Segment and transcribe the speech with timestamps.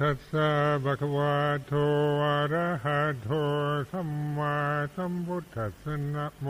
[0.00, 0.50] ตัสสะ
[0.84, 1.34] ภะคะวะ
[1.66, 1.72] โต
[2.24, 3.30] อะระหะโต
[3.90, 4.56] สัมมา
[4.94, 6.46] สัมพุทธัสสะนะโม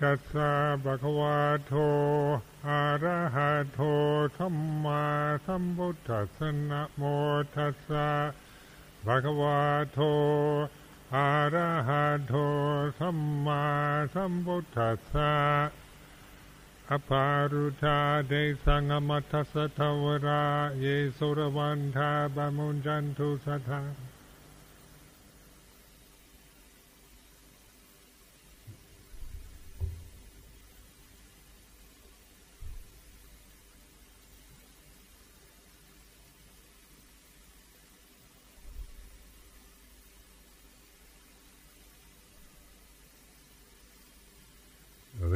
[0.00, 0.50] ตัสสะ
[0.84, 1.36] ภะคะวะ
[1.66, 1.72] โต
[2.68, 3.80] อะระหะโต
[4.36, 5.02] สัมมา
[5.46, 7.02] สัมพุทธัสสะนะโม
[7.54, 8.08] ตัสสะ
[9.06, 9.58] ภะคะวะ
[9.92, 10.00] โต
[11.14, 12.34] อะระหะโต
[12.98, 13.62] สัมมา
[14.14, 15.32] สัมพุทธัสสะ
[16.88, 18.54] Aparuta de
[20.78, 23.82] ye suravanta bamunjantu satha.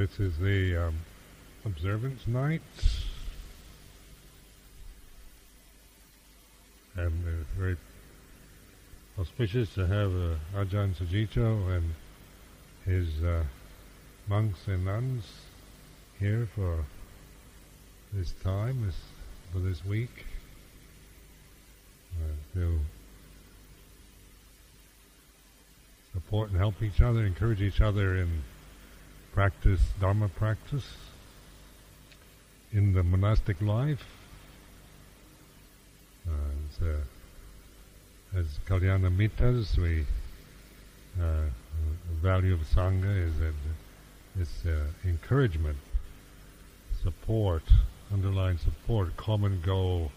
[0.01, 0.95] this is the um,
[1.65, 2.63] observance night,
[6.97, 7.77] and it's very
[9.19, 11.95] auspicious to have uh, Ajahn Sucitto and
[12.87, 13.45] his uh,
[14.27, 15.25] monks and nuns
[16.19, 16.85] here for
[18.13, 18.97] this time, this
[19.53, 20.25] for this week,
[22.17, 22.79] uh, to
[26.15, 28.43] support and help each other, encourage each other in
[29.33, 30.87] practice, Dharma practice
[32.73, 34.05] in the monastic life.
[36.27, 40.07] Uh, as, uh, as Kalyana Mittas, we
[41.21, 41.47] uh,
[42.09, 43.55] the value of Sangha is that
[44.37, 45.79] this uh, encouragement,
[47.03, 47.63] support,
[48.13, 50.13] underlying support, common goal,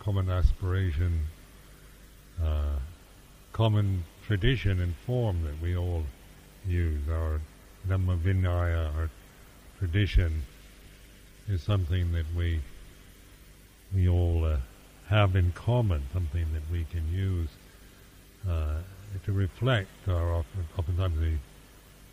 [0.00, 1.26] common aspiration,
[2.42, 2.76] uh,
[3.52, 6.04] common tradition and form that we all
[6.66, 7.00] use.
[7.10, 7.40] Our
[7.88, 9.10] Dhamma Vinaya, our
[9.78, 10.44] tradition,
[11.48, 12.60] is something that we
[13.94, 14.58] we all uh,
[15.08, 17.48] have in common, something that we can use
[18.48, 18.76] uh,
[19.24, 21.36] to reflect our often, oftentimes the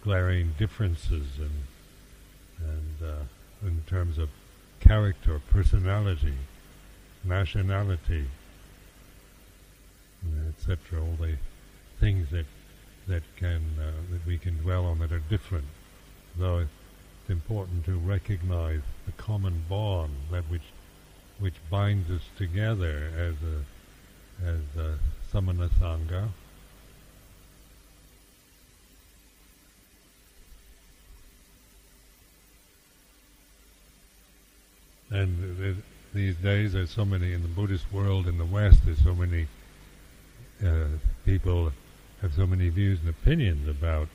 [0.01, 1.63] glaring differences and
[2.59, 4.29] and uh, in terms of
[4.79, 6.35] character, personality,
[7.23, 8.25] nationality,
[10.47, 11.01] etc.
[11.01, 11.37] All the
[11.99, 12.45] things that
[13.07, 15.65] that can uh, that we can dwell on that are different,
[16.37, 16.67] though
[17.25, 20.61] it's important to recognize the common bond that which
[21.39, 24.99] which binds us together as a as a
[25.31, 26.29] samana sangha.
[35.09, 35.81] And
[36.13, 38.85] these days, there's so many in the Buddhist world in the West.
[38.85, 39.47] There's so many
[40.63, 40.85] uh,
[41.25, 41.71] people
[42.21, 44.09] have so many views and opinions about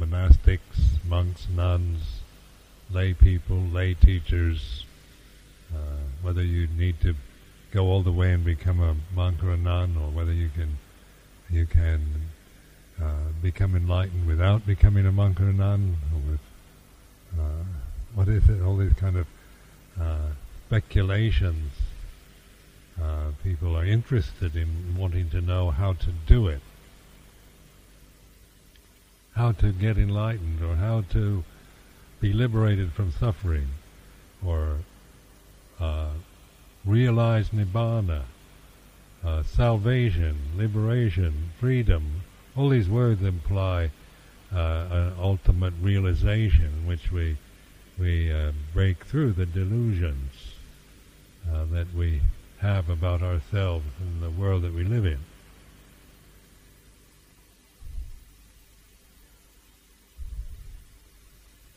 [0.00, 2.22] monastics, monks, nuns,
[2.90, 4.84] lay people, lay teachers,
[5.74, 7.14] uh, whether you need to
[7.72, 10.78] go all the way and become a monk or a nun, or whether you can
[11.50, 12.00] you can
[13.00, 16.40] uh, become enlightened without becoming a monk or a nun, or with
[17.38, 17.64] uh,
[18.14, 18.62] what is it?
[18.62, 19.26] All these kind of
[20.00, 20.30] uh,
[20.66, 21.72] speculations.
[23.00, 26.62] Uh, people are interested in wanting to know how to do it
[29.36, 31.44] how to get enlightened or how to
[32.20, 33.68] be liberated from suffering
[34.44, 34.78] or
[35.80, 36.10] uh,
[36.84, 38.22] realize nibbana,
[39.24, 42.22] uh, salvation, liberation, freedom.
[42.56, 43.90] All these words imply
[44.52, 47.36] uh, an ultimate realization in which we
[47.98, 50.32] we uh, break through the delusions
[51.50, 52.20] uh, that we
[52.58, 55.18] have about ourselves and the world that we live in.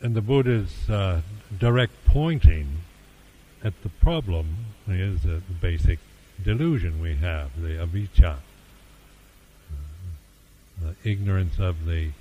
[0.01, 1.21] And the Buddha's uh,
[1.57, 2.67] direct pointing
[3.63, 5.99] at the problem is the basic
[6.43, 8.39] delusion we have, the avijja, uh,
[10.81, 12.11] the ignorance of the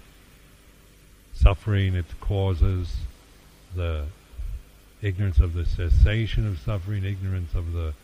[1.35, 2.97] suffering, its causes,
[3.77, 4.07] the
[5.01, 7.95] ignorance of the cessation of suffering, ignorance of the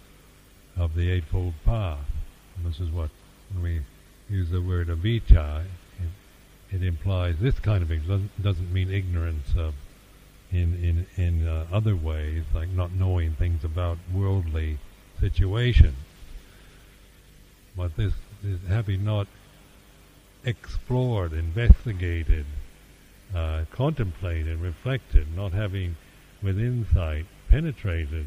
[0.77, 1.99] of the eightfold path.
[2.57, 3.11] And this is what
[3.53, 3.81] when we
[4.29, 5.65] use the word avijja,
[6.71, 8.31] it implies this kind of ignorance.
[8.41, 9.75] Doesn't, mean ignorance of
[10.51, 14.79] in in in uh, other ways, like not knowing things about worldly
[15.21, 15.97] situations.
[17.77, 18.13] But this
[18.45, 19.27] is having not
[20.45, 22.47] explored, investigated,
[23.35, 25.97] uh, contemplated, reflected, not having
[26.43, 28.27] with insight penetrated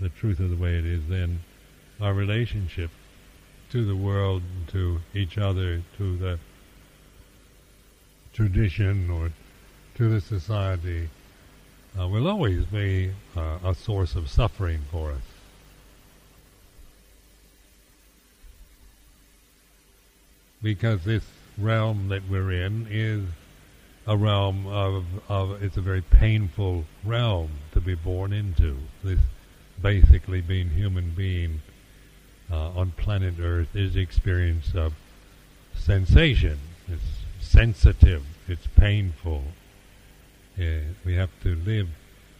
[0.00, 1.40] the truth of the way it is, then
[2.00, 2.90] our relationship
[3.70, 6.38] to the world, to each other, to the
[8.36, 9.32] tradition or
[9.96, 11.08] to the society
[11.98, 15.22] uh, will always be uh, a source of suffering for us.
[20.66, 21.22] because this
[21.58, 23.22] realm that we're in is
[24.04, 28.76] a realm of, of it's a very painful realm to be born into.
[29.04, 29.20] This
[29.80, 31.60] basically being human being
[32.50, 34.92] uh, on planet Earth is the experience of
[35.76, 36.58] sensation.
[36.88, 37.02] It's
[37.46, 38.24] sensitive.
[38.48, 39.44] It's painful.
[40.56, 41.88] We have to live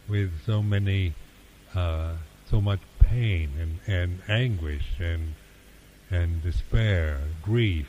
[0.07, 1.13] with so many,
[1.75, 2.13] uh,
[2.49, 5.35] so much pain and, and anguish and
[6.09, 7.87] and despair, grief,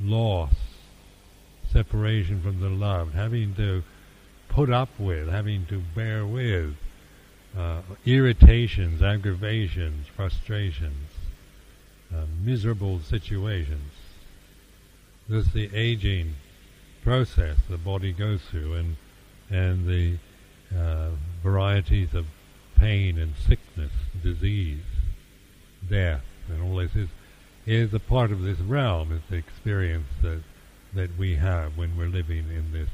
[0.00, 0.54] loss,
[1.72, 3.82] separation from the loved, having to
[4.48, 6.74] put up with, having to bear with
[7.56, 11.08] uh, irritations, aggravations, frustrations,
[12.14, 13.92] uh, miserable situations.
[15.28, 16.36] This the aging
[17.02, 18.96] process the body goes through, and
[19.50, 20.16] and the
[20.76, 21.10] uh,
[21.42, 22.26] varieties of
[22.76, 23.92] pain and sickness,
[24.22, 24.84] disease,
[25.88, 27.08] death, and all this is
[27.66, 29.12] is a part of this realm.
[29.12, 30.42] It's the experience that
[30.94, 32.88] that we have when we're living in this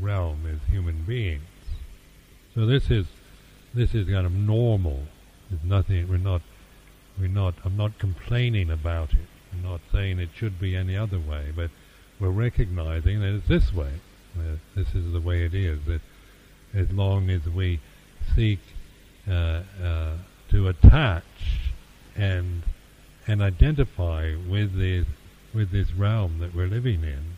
[0.00, 1.42] realm as human beings.
[2.54, 3.06] So this is
[3.74, 5.02] this is kind of normal.
[5.50, 6.08] There's nothing.
[6.08, 6.42] We're not.
[7.18, 7.54] We're not.
[7.64, 9.35] I'm not complaining about it.
[9.56, 11.70] I'm not saying it should be any other way, but
[12.20, 13.92] we're recognizing that it's this way.
[14.38, 15.78] Uh, this is the way it is.
[15.86, 16.00] That
[16.74, 17.80] as long as we
[18.34, 18.60] seek
[19.28, 20.16] uh, uh,
[20.50, 21.24] to attach
[22.14, 22.62] and
[23.26, 25.06] and identify with this
[25.54, 27.36] with this realm that we're living in,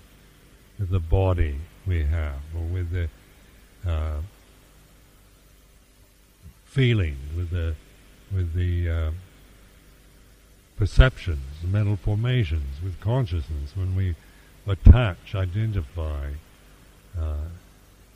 [0.79, 1.57] with the body
[1.87, 3.09] we have, or with the
[3.89, 4.21] uh,
[6.65, 7.75] feelings, with the
[8.33, 9.11] with the uh,
[10.79, 14.15] perceptions, mental formations, with consciousness, when we
[14.67, 16.31] attach, identify,
[17.19, 17.35] uh,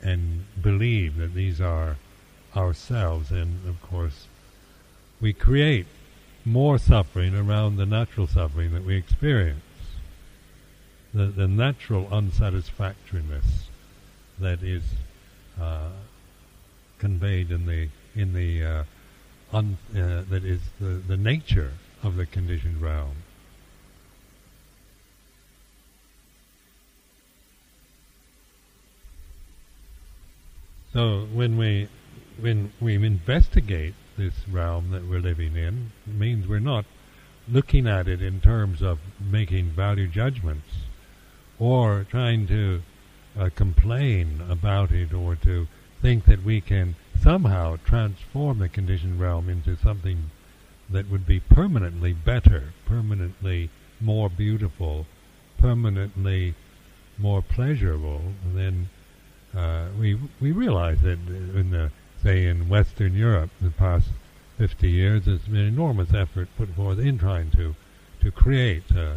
[0.01, 1.97] and believe that these are
[2.55, 4.27] ourselves, and of course,
[5.19, 5.87] we create
[6.45, 9.61] more suffering around the natural suffering that we experience.
[11.13, 13.67] The, the natural unsatisfactoriness
[14.39, 14.83] that is
[15.59, 15.89] uh,
[16.97, 18.83] conveyed in the in the uh,
[19.51, 23.15] un, uh, that is the, the nature of the conditioned realm.
[30.91, 31.89] So when we
[32.39, 36.85] when we investigate this realm that we're living in, it means we're not
[37.47, 40.69] looking at it in terms of making value judgments
[41.59, 42.81] or trying to
[43.37, 45.67] uh, complain about it or to
[46.01, 50.29] think that we can somehow transform the conditioned realm into something
[50.89, 53.69] that would be permanently better, permanently
[53.99, 55.05] more beautiful,
[55.57, 56.55] permanently
[57.17, 58.21] more pleasurable,
[58.53, 58.89] then
[59.55, 61.91] uh, we we realize that in the
[62.21, 64.09] say in Western Europe, the past
[64.57, 67.75] 50 years, there's been enormous effort put forth in trying to
[68.21, 69.15] to create uh,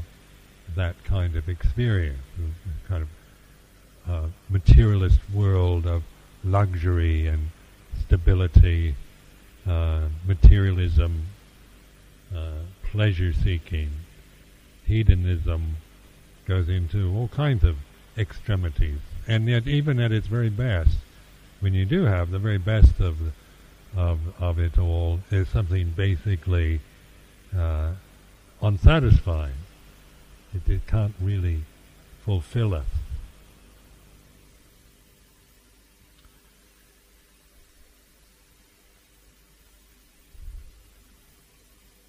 [0.75, 2.19] that kind of experience,
[2.89, 3.09] kind of
[4.09, 6.03] uh, materialist world of
[6.45, 7.51] luxury and
[8.01, 8.95] stability,
[9.67, 11.27] uh, materialism,
[12.35, 13.91] uh, pleasure seeking,
[14.85, 15.77] hedonism
[16.47, 17.77] goes into all kinds of
[18.17, 18.99] extremities.
[19.27, 20.99] And yet, even at its very best,
[21.61, 23.17] when you do have the very best of
[23.97, 26.81] of of it all is something basically
[27.57, 27.93] uh,
[28.61, 29.55] unsatisfying.
[30.55, 31.63] It, it can't really
[32.25, 32.87] fulfill us.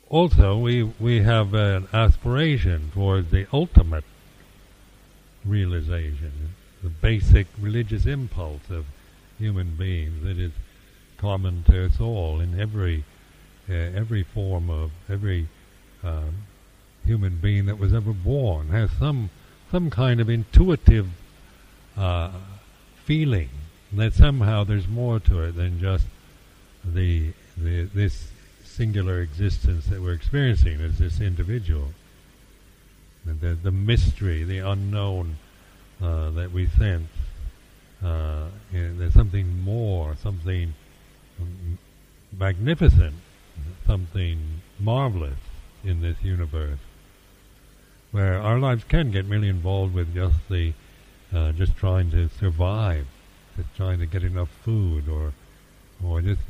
[0.10, 4.06] Also, we we have an aspiration towards the ultimate
[5.44, 8.86] realization, the basic religious impulse of
[9.38, 10.24] human beings.
[10.24, 10.54] That is
[11.18, 13.04] common to us all in every
[13.70, 15.48] uh, every form of every
[16.04, 16.36] um,
[17.06, 19.30] human being that was ever born has some
[19.72, 21.10] some kind of intuitive
[21.98, 22.32] uh,
[23.04, 23.50] feeling
[23.92, 26.06] that somehow there's more to it than just
[26.86, 28.30] the, the this
[28.78, 31.88] singular existence that we're experiencing as this individual.
[33.26, 35.38] The, the mystery, the unknown
[36.02, 37.10] uh, that we sense
[38.04, 40.76] uh, there's something more, something
[42.38, 43.16] magnificent,
[43.88, 45.40] something marvelous
[45.84, 46.80] in this universe,
[48.12, 50.74] where our lives can get really involved with just the,
[51.34, 53.08] uh, just trying to survive,
[53.56, 55.34] just trying to get enough food, or,
[56.06, 56.42] or just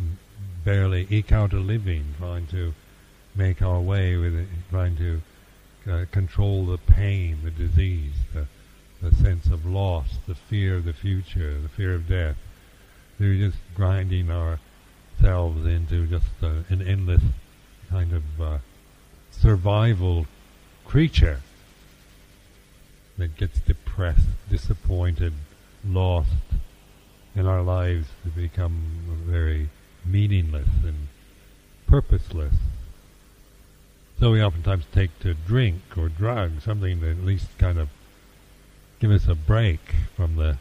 [0.63, 2.73] barely eke out a living, trying to
[3.35, 5.21] make our way with it, trying to
[5.89, 8.47] uh, control the pain, the disease, the
[9.01, 12.35] the sense of loss, the fear of the future, the fear of death.
[13.19, 17.21] We're just grinding ourselves into just uh, an endless
[17.89, 18.57] kind of uh,
[19.31, 20.25] survival
[20.85, 21.41] creature.
[23.17, 25.33] that gets depressed, disappointed,
[25.85, 26.29] lost,
[27.35, 28.83] and our lives become
[29.25, 29.69] very
[30.09, 31.07] meaningless and
[31.87, 32.55] purposeless.
[34.19, 37.89] So we oftentimes take to drink or drugs, something that at least kind of
[38.99, 39.79] give us a break
[40.15, 40.57] from the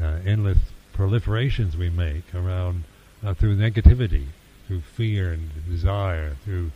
[0.00, 0.58] uh, endless
[0.94, 2.84] proliferations we make around
[3.24, 4.26] uh, through negativity,
[4.66, 6.72] through fear and desire, through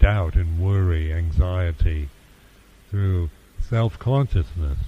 [0.00, 2.08] doubt and worry, anxiety,
[2.90, 3.30] through
[3.68, 4.78] self-consciousness,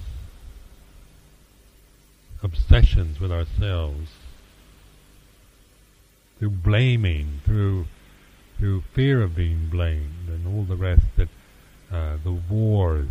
[2.43, 4.09] obsessions with ourselves,
[6.39, 7.85] through blaming, through
[8.57, 11.29] through fear of being blamed, and all the rest that
[11.91, 13.09] uh, the wars,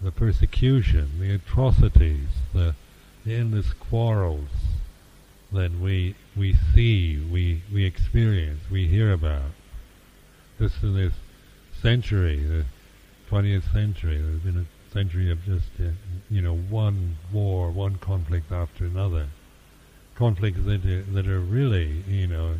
[0.00, 2.74] the persecution, the atrocities, the,
[3.24, 4.48] the endless quarrels
[5.52, 9.50] that we we see, we we experience, we hear about.
[10.58, 11.14] This in this
[11.82, 12.64] century, the
[13.30, 15.90] 20th century, there's been a century of just uh,
[16.30, 19.26] you know one war, one conflict after another,
[20.20, 22.56] conflicts that are, that are really you know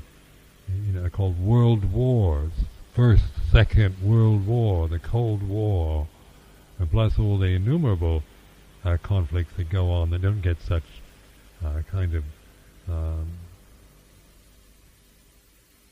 [0.86, 2.52] you know called world wars,
[2.94, 6.08] first, second World War, the Cold War,
[6.78, 8.22] and plus all the innumerable
[8.82, 10.84] uh, conflicts that go on that don't get such
[11.62, 12.24] uh, kind of
[12.88, 13.28] um,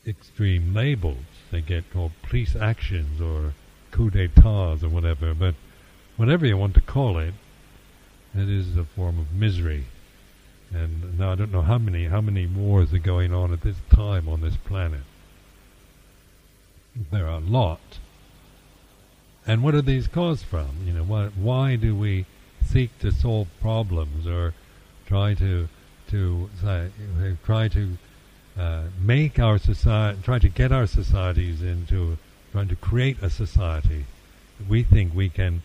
[0.07, 1.27] extreme labels.
[1.51, 3.53] They get called police actions or
[3.91, 5.53] coup d'etats or whatever, but
[6.17, 7.35] whatever you want to call it,
[8.33, 9.85] it is a form of misery.
[10.73, 13.77] And now I don't know how many how many wars are going on at this
[13.91, 15.01] time on this planet.
[17.11, 17.99] There are a lot.
[19.47, 20.69] And what are these caused from?
[20.85, 22.25] You know, why, why do we
[22.63, 24.53] seek to solve problems or
[25.07, 25.67] try to
[26.09, 26.85] to uh,
[27.43, 27.97] try to
[28.57, 32.17] uh, make our society, try to get our societies into
[32.51, 34.05] trying to create a society
[34.67, 35.61] we think we can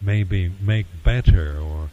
[0.00, 1.90] maybe make better or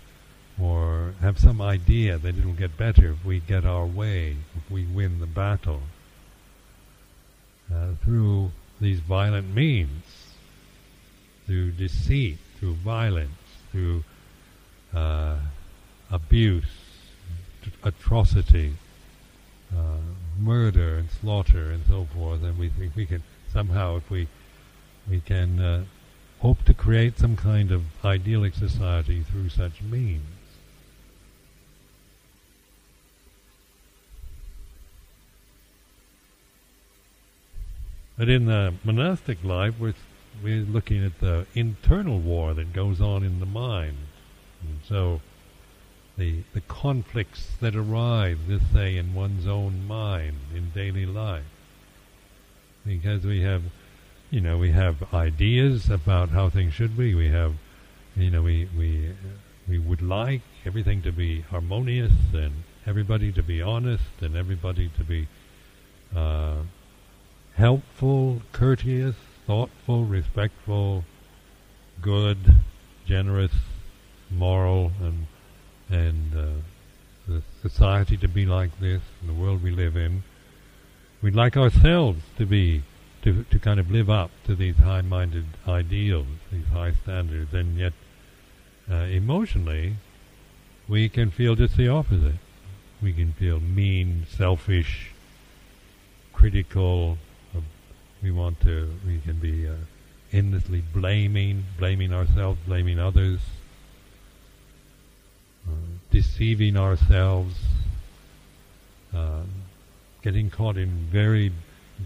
[0.61, 4.85] or have some idea that it'll get better if we get our way, if we
[4.85, 5.81] win the battle.
[7.73, 10.03] Uh, through these violent means,
[11.45, 13.31] through deceit, through violence,
[13.71, 14.03] through
[14.93, 15.37] uh,
[16.11, 16.65] abuse,
[17.83, 18.75] atrocity,
[19.75, 19.97] uh,
[20.39, 24.27] murder and slaughter and so forth, and we think we can somehow, if we
[25.09, 25.83] we can uh,
[26.39, 30.34] hope to create some kind of idyllic society through such means.
[38.17, 39.93] But in the monastic life, we're,
[40.41, 43.97] we're looking at the internal war that goes on in the mind.
[44.61, 45.21] And so
[46.17, 51.43] the, the conflicts that arise, let's say, in one's own mind in daily life.
[52.85, 53.63] Because we have,
[54.29, 57.15] you know, we have ideas about how things should be.
[57.15, 57.55] We have,
[58.15, 59.13] you know, we, we,
[59.67, 65.03] we would like everything to be harmonious and everybody to be honest and everybody to
[65.03, 65.27] be
[66.15, 66.57] uh,
[67.55, 69.15] helpful, courteous,
[69.47, 71.03] thoughtful, respectful,
[72.01, 72.37] good,
[73.05, 73.53] generous,
[74.29, 75.27] moral, and
[75.89, 76.45] and uh,
[77.27, 80.23] the society to be like this, and the world we live in.
[81.21, 82.83] We'd like ourselves to be
[83.23, 87.93] to to kind of live up to these high-minded ideals, these high standards, and yet
[88.91, 89.95] uh, emotionally,
[90.87, 92.39] we can feel just the opposite.
[93.01, 95.11] We can feel mean, selfish,
[96.33, 97.17] critical,
[98.25, 99.73] we want to, we can be uh,
[100.33, 103.39] endlessly blaming, blaming ourselves, blaming others,
[105.67, 105.71] uh,
[106.09, 107.55] deceiving ourselves,
[109.13, 109.43] uh,
[110.23, 111.51] getting caught in very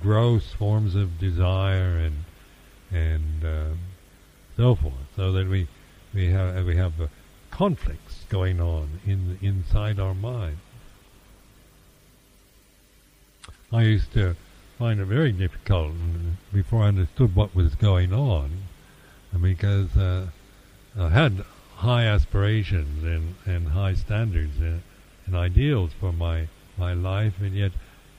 [0.02, 2.26] gross forms of desire and
[2.92, 3.70] and uh,
[4.58, 5.70] so forth, so that we
[6.14, 7.08] we have we have uh,
[7.50, 10.58] conflicts going on in inside our mind.
[13.72, 14.36] I used to
[14.80, 15.92] find it very difficult
[16.54, 18.50] before I understood what was going on,
[19.42, 20.28] because uh,
[20.98, 21.44] I had
[21.76, 24.82] high aspirations and, and high standards and,
[25.26, 27.74] and ideals for my, my life, and yet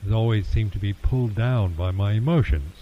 [0.06, 2.74] it always seemed to be pulled down by my emotions,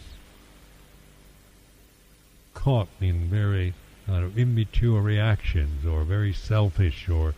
[2.55, 3.75] caught in very
[4.07, 7.35] kind of immature reactions, or very selfish, or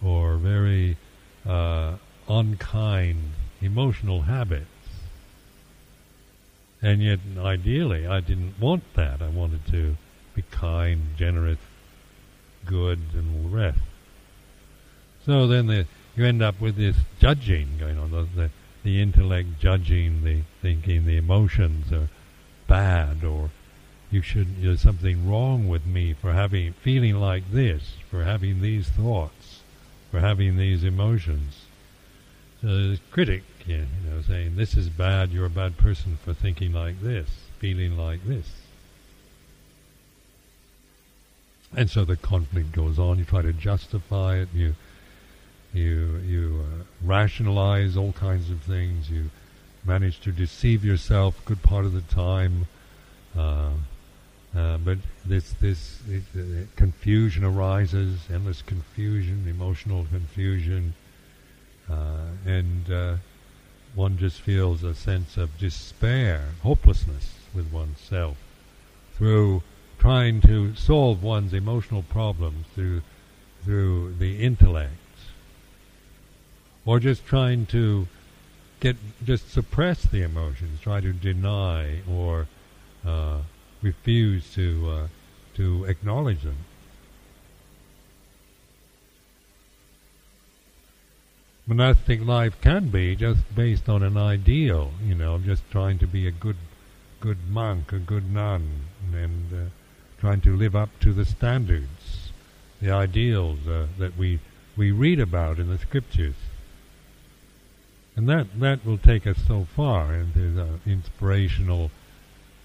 [0.00, 0.96] or very
[1.44, 1.96] uh,
[2.28, 4.66] unkind emotional habits.
[6.80, 9.20] And yet, ideally, I didn't want that.
[9.20, 9.96] I wanted to
[10.34, 11.58] be kind, generous,
[12.64, 13.80] good, and all the rest.
[15.26, 18.10] So then the, you end up with this judging going on.
[18.12, 18.50] The, the,
[18.84, 22.08] the intellect judging, the thinking, the emotions are
[22.68, 23.50] bad or
[24.10, 28.88] you should there's something wrong with me for having feeling like this, for having these
[28.88, 29.60] thoughts,
[30.10, 31.66] for having these emotions.
[32.62, 35.30] The critic, you know, saying this is bad.
[35.30, 38.46] You're a bad person for thinking like this, feeling like this.
[41.76, 43.18] And so the conflict goes on.
[43.18, 44.48] You try to justify it.
[44.54, 44.74] You
[45.72, 49.10] you you uh, rationalize all kinds of things.
[49.10, 49.30] You
[49.84, 52.66] manage to deceive yourself a good part of the time.
[53.36, 53.70] Uh,
[54.56, 60.94] uh, but this this it, uh, confusion arises, endless confusion, emotional confusion,
[61.88, 63.16] and uh,
[63.94, 68.36] one just feels a sense of despair, hopelessness with oneself
[69.14, 69.62] through
[69.98, 73.02] trying to solve one's emotional problems through
[73.64, 74.92] through the intellect,
[76.86, 78.06] or just trying to
[78.80, 82.46] get just suppress the emotions, try to deny or
[83.04, 83.38] uh,
[83.82, 85.08] refuse to uh,
[85.54, 86.58] to acknowledge them.
[91.68, 96.26] Monastic life can be just based on an ideal, you know, just trying to be
[96.26, 96.56] a good,
[97.20, 99.70] good monk, a good nun, and uh,
[100.18, 102.32] trying to live up to the standards,
[102.80, 104.40] the ideals uh, that we
[104.78, 106.36] we read about in the scriptures.
[108.16, 111.90] And that, that will take us so far into the inspirational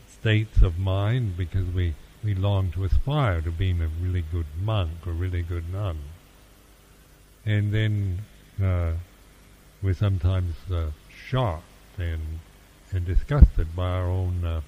[0.08, 5.06] states of mind because we, we long to aspire to being a really good monk
[5.06, 6.00] or really good nun.
[7.46, 8.20] And then
[8.62, 8.92] uh,
[9.82, 11.64] we're sometimes uh, shocked
[11.98, 12.40] and,
[12.92, 14.62] and disgusted by our own uh,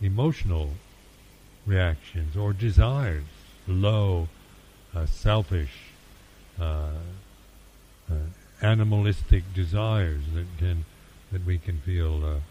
[0.00, 0.70] emotional
[1.66, 3.24] reactions or desires,
[3.66, 4.28] low,
[4.94, 5.92] uh, selfish,
[6.60, 6.90] uh,
[8.10, 8.14] uh,
[8.62, 10.84] animalistic desires that can
[11.32, 12.42] that we can feel,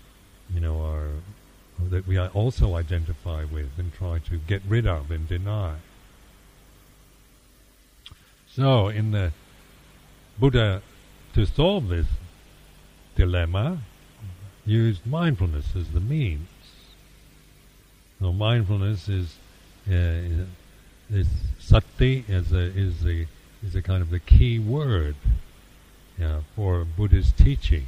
[0.53, 1.09] you know, are
[1.89, 5.75] that we also identify with and try to get rid of and deny.
[8.47, 9.33] So, in the
[10.39, 10.81] Buddha,
[11.33, 12.07] to solve this
[13.15, 13.79] dilemma,
[14.65, 16.47] used mindfulness as the means.
[18.19, 19.35] So mindfulness is
[19.89, 20.45] uh,
[21.09, 21.27] is
[21.59, 23.27] sati is a is a
[23.63, 25.15] is a kind of the key word
[26.55, 27.85] for Buddha's teaching.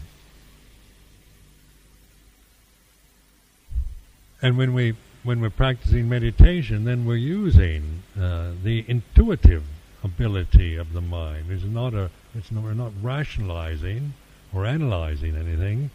[4.42, 9.64] And when we when we're practicing meditation, then we're using uh, the intuitive
[10.04, 11.46] ability of the mind.
[11.50, 14.14] It's not a it's not, we're not rationalizing
[14.54, 15.90] or analyzing anything,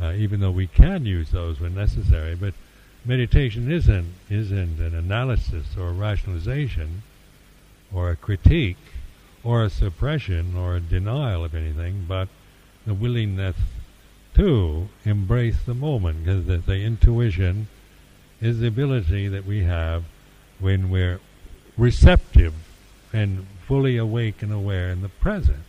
[0.00, 2.34] uh, even though we can use those when necessary.
[2.34, 2.54] But
[3.04, 7.02] meditation isn't isn't an analysis or a rationalization
[7.92, 8.76] or a critique
[9.44, 12.28] or a suppression or a denial of anything, but
[12.86, 13.56] the willingness
[14.34, 17.68] to embrace the moment, because the, the intuition
[18.40, 20.04] is the ability that we have
[20.58, 21.20] when we're
[21.76, 22.54] receptive
[23.12, 25.64] and fully awake and aware in the present.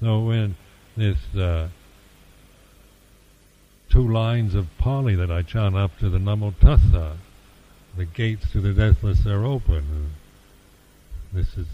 [0.00, 0.56] So when
[0.96, 1.68] this uh,
[3.90, 7.16] two lines of Pali that I chant after the Namo Tassa.
[7.96, 10.12] The gates to the deathless are open.
[11.32, 11.66] This is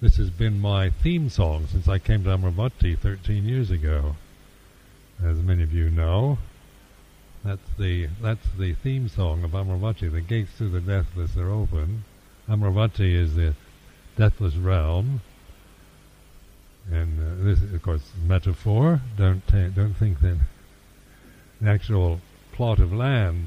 [0.00, 4.16] this has been my theme song since I came to Amaravati 13 years ago.
[5.24, 6.38] As many of you know,
[7.44, 10.10] that's the that's the theme song of Amaravati.
[10.10, 12.02] The gates to the deathless are open.
[12.48, 13.54] Amaravati is the
[14.16, 15.20] deathless realm,
[16.90, 19.00] and uh, this, is, of course, metaphor.
[19.16, 20.38] Don't don't think that
[21.60, 22.20] an actual
[22.52, 23.46] plot of land,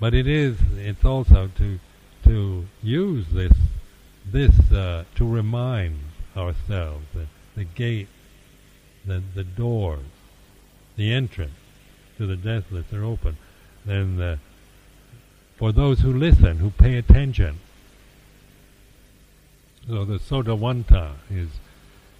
[0.00, 0.58] but it is.
[0.76, 1.78] It's also to
[2.24, 3.52] to use this
[4.24, 5.98] this uh, to remind
[6.36, 8.08] ourselves that the gate,
[9.06, 10.00] the the doors,
[10.96, 11.52] the entrance
[12.18, 13.36] to the deathless are open.
[13.84, 14.38] Then the,
[15.56, 17.60] for those who listen, who pay attention.
[19.88, 21.48] So the sotawanta is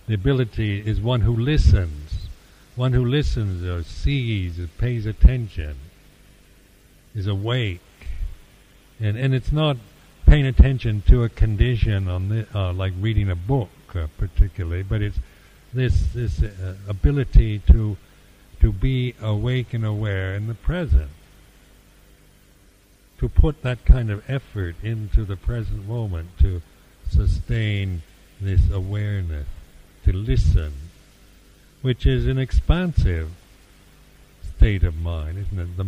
[0.06, 2.26] the ability is one who listens
[2.76, 5.76] one who listens or sees or pays attention
[7.14, 7.80] is awake.
[9.00, 9.78] And, and it's not
[10.26, 15.00] paying attention to a condition on the, uh, like reading a book uh, particularly, but
[15.00, 15.18] it's
[15.72, 17.96] this this uh, ability to
[18.60, 21.10] to be awake and aware in the present.
[23.18, 26.60] To put that kind of effort into the present moment to
[27.10, 28.02] sustain
[28.40, 29.46] this awareness,
[30.04, 30.72] to listen,
[31.82, 33.30] which is an expansive
[34.56, 35.76] state of mind, isn't it?
[35.76, 35.86] The,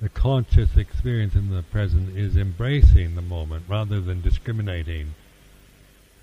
[0.00, 5.14] the conscious experience in the present is embracing the moment rather than discriminating,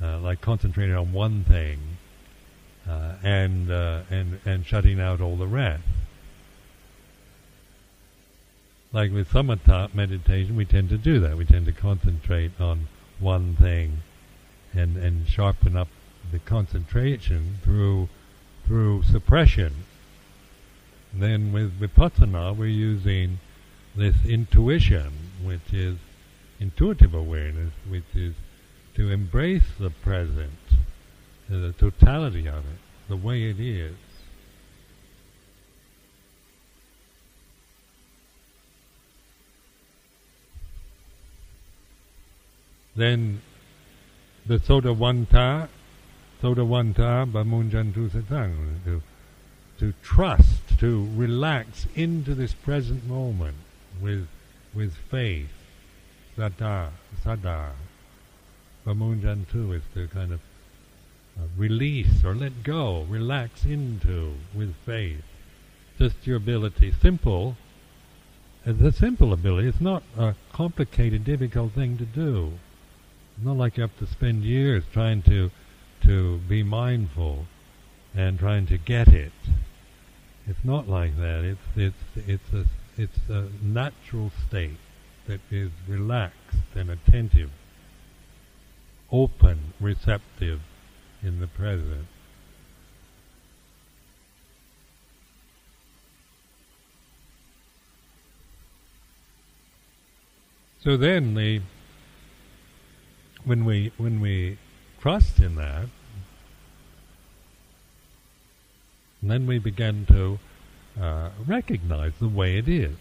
[0.01, 1.79] uh, like concentrating on one thing
[2.88, 5.84] uh, and uh, and and shutting out all the rest.
[8.95, 11.36] like with samatha meditation, we tend to do that.
[11.36, 12.88] We tend to concentrate on
[13.19, 14.01] one thing
[14.75, 15.88] and, and sharpen up
[16.31, 18.09] the concentration through
[18.65, 19.71] through suppression.
[21.13, 23.39] then with vipassana, we're using
[23.95, 25.11] this intuition,
[25.43, 25.97] which is
[26.59, 28.33] intuitive awareness, which is
[28.95, 30.59] to embrace the present,
[31.47, 33.95] the totality of it, the way it is.
[42.95, 43.41] Then
[44.47, 45.67] the Sodavanta,
[46.41, 49.01] Sodavanta Bamunjantu Satang, to,
[49.79, 53.58] to trust, to relax into this present moment
[53.99, 54.27] with,
[54.73, 55.49] with faith,
[56.36, 56.91] Sada,
[57.23, 57.71] Sada.
[58.86, 60.39] Bamunjantu is to kind of
[61.39, 65.23] uh, release or let go, relax into with faith.
[65.97, 67.58] Just your ability, simple.
[68.63, 69.69] It's a simple ability.
[69.69, 72.53] It's not a complicated, difficult thing to do.
[73.35, 75.51] It's not like you have to spend years trying to
[76.03, 77.45] to be mindful
[78.15, 79.33] and trying to get it.
[80.47, 81.43] It's not like that.
[81.43, 82.65] It's it's it's a
[82.97, 84.77] it's a natural state
[85.27, 87.49] that is relaxed and attentive,
[89.11, 90.61] open, receptive
[91.21, 92.07] in the present.
[100.81, 101.61] So then the
[103.45, 104.58] when we when we
[104.99, 105.88] trust in that,
[109.21, 110.39] then we begin to
[111.01, 112.95] uh, recognize the way it is.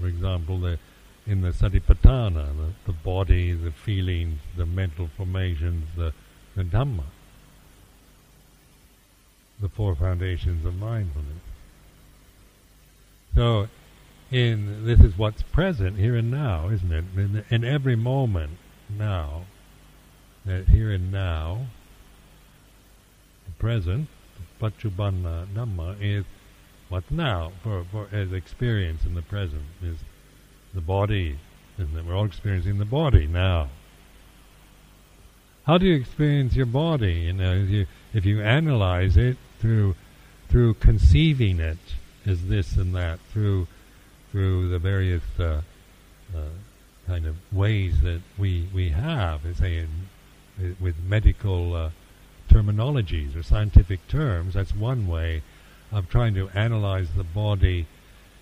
[0.00, 0.78] For example, the,
[1.26, 6.12] in the Satipatthana, the, the, body, the feelings, the mental formations, the,
[6.54, 7.04] the Dhamma,
[9.60, 11.42] the four foundations of mindfulness.
[13.34, 13.68] So,
[14.30, 17.04] in this is what's present here and now, isn't it?
[17.16, 19.44] In, in every moment now,
[20.46, 21.66] that here and now,
[23.46, 24.08] the present,
[24.60, 26.24] Paccuppanna Dhamma, is
[26.88, 29.98] what's now, for, for as experience in the present, is
[30.72, 31.38] the body,
[31.78, 32.04] isn't it?
[32.04, 33.68] We're all experiencing the body now.
[35.66, 37.12] How do you experience your body?
[37.12, 39.96] You know, if you, if you analyze it through
[40.48, 41.78] through conceiving it
[42.24, 43.66] as this and that, through
[44.30, 45.60] through the various uh,
[46.34, 46.40] uh,
[47.06, 50.08] kind of ways that we we have, say in
[50.80, 51.90] with medical uh,
[52.48, 54.54] terminologies or scientific terms.
[54.54, 55.42] That's one way
[55.92, 57.86] of trying to analyze the body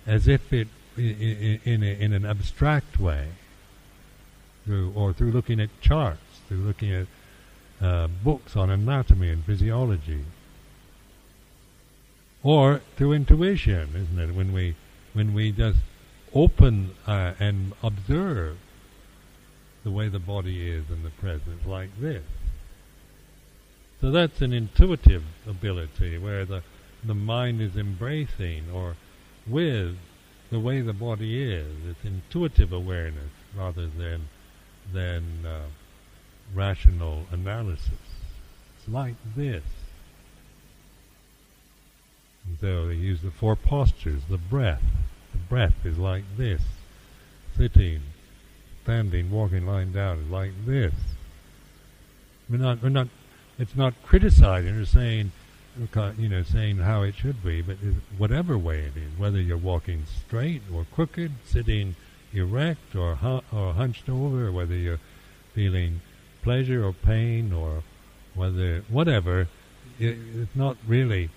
[0.05, 3.27] as if it in, in, a, in an abstract way,
[4.63, 7.07] through or through looking at charts, through looking at
[7.81, 10.23] uh, books on anatomy and physiology,
[12.43, 14.33] or through intuition, isn't it?
[14.33, 14.75] When we
[15.13, 15.79] when we just
[16.33, 18.57] open uh, and observe
[19.85, 22.23] the way the body is in the present, like this.
[24.01, 26.63] So that's an intuitive ability where the,
[27.03, 28.97] the mind is embracing or
[29.47, 29.95] with
[30.51, 31.71] the way the body is.
[31.87, 34.27] It's intuitive awareness rather than
[34.91, 35.65] than uh,
[36.53, 37.89] rational analysis.
[38.77, 39.63] It's like this.
[42.59, 44.83] So they use the four postures, the breath.
[45.31, 46.61] The breath is like this,
[47.57, 48.01] sitting,
[48.85, 50.93] standing, walking, lying down, like this.
[52.47, 53.07] We're not, we're not,
[53.57, 55.31] it's not criticizing or saying,
[56.19, 57.77] you know, saying how it should be, but
[58.19, 61.95] whatever way it is, whether you're walking straight or crooked, sitting
[62.31, 64.99] erect or, hu- or hunched over, whether you're
[65.55, 66.01] feeling
[66.43, 67.81] pleasure or pain or
[68.35, 69.47] whether whatever,
[69.99, 71.31] it, it's not really.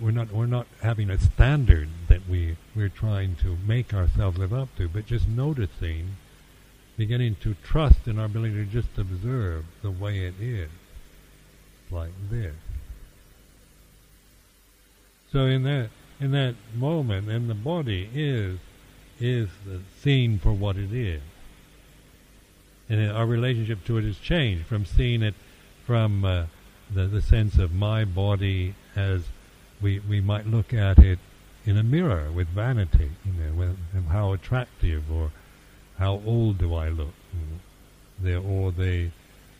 [0.00, 4.52] We're not we're not having a standard that we we're trying to make ourselves live
[4.52, 6.16] up to, but just noticing
[6.96, 10.70] beginning to trust in our ability to just observe the way it is,
[11.90, 12.54] like this.
[15.32, 18.58] So in that in that moment, and the body is
[19.20, 19.48] is
[20.00, 21.22] seen for what it is,
[22.88, 25.34] and our relationship to it has changed from seeing it
[25.84, 26.46] from uh,
[26.92, 29.24] the the sense of my body as
[29.80, 31.18] we we might look at it
[31.66, 35.32] in a mirror with vanity, you know, with, how attractive or
[35.98, 37.14] how old do I look,
[38.20, 39.10] the, or the,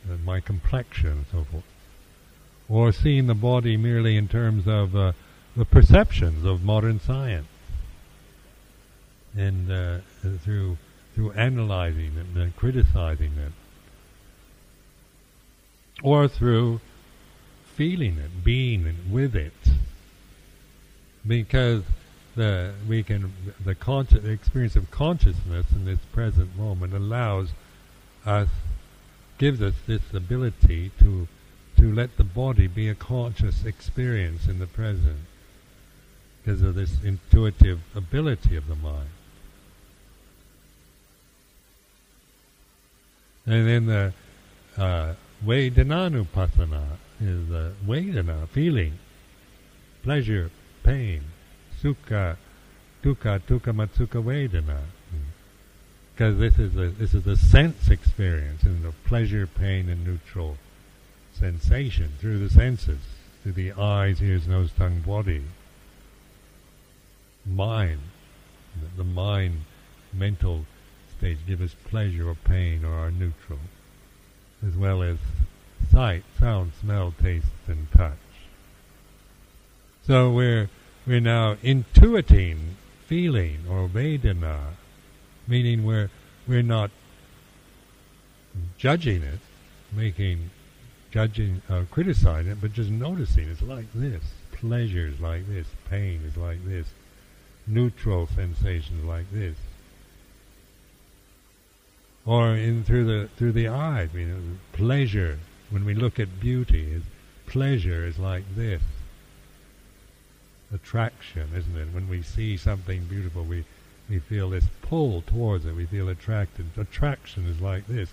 [0.08, 1.64] uh, my complexion and so forth.
[2.68, 5.12] Or seeing the body merely in terms of uh,
[5.56, 7.46] the perceptions of modern science,
[9.36, 9.98] and uh,
[10.42, 10.78] through
[11.14, 13.52] through analyzing it and criticizing it,
[16.02, 16.80] or through
[17.76, 19.52] feeling it, being it, with it,
[21.26, 21.84] because
[22.34, 23.32] the we can
[23.64, 27.50] the conscious experience of consciousness in this present moment allows
[28.26, 28.48] us
[29.38, 31.28] gives us this ability to
[31.76, 35.18] to let the body be a conscious experience in the present
[36.42, 39.08] because of this intuitive ability of the mind.
[43.46, 44.12] And then the
[44.76, 46.84] uh, Vedananupasana
[47.20, 48.98] is the Vedana, feeling,
[50.02, 50.50] pleasure,
[50.82, 51.22] pain,
[51.84, 52.36] Sukha,
[53.02, 54.80] Dukkha, Dukkha Matsukha Vedana.
[56.14, 60.56] Because this is a, this is a sense experience, and the pleasure, pain, and neutral
[61.38, 63.00] sensation through the senses,
[63.42, 65.42] through the eyes, ears, nose, tongue, body.
[67.44, 68.00] Mind,
[68.96, 69.62] the mind,
[70.12, 70.64] mental
[71.18, 73.58] stage give us pleasure or pain or are neutral,
[74.66, 75.18] as well as
[75.90, 78.16] sight, sound, smell, taste, and touch.
[80.06, 80.70] So we're
[81.06, 82.58] we're now intuiting,
[83.06, 84.58] feeling, or vedana,
[85.46, 86.10] meaning we're
[86.46, 86.90] we're not
[88.78, 89.40] judging it,
[89.92, 90.50] making
[91.10, 94.22] judging, uh, criticizing it, but just noticing it's like this.
[94.52, 95.66] Pleasure is like this.
[95.88, 96.86] Pain is like this.
[97.66, 99.56] Neutral sensations like this.
[102.26, 104.40] Or in through the through the eyes, you know,
[104.72, 105.38] pleasure.
[105.70, 107.02] When we look at beauty, is
[107.46, 108.80] pleasure is like this.
[110.72, 111.88] Attraction, isn't it?
[111.92, 113.64] When we see something beautiful, we
[114.08, 115.74] we feel this pull towards it.
[115.74, 116.66] We feel attracted.
[116.76, 118.10] Attraction is like this.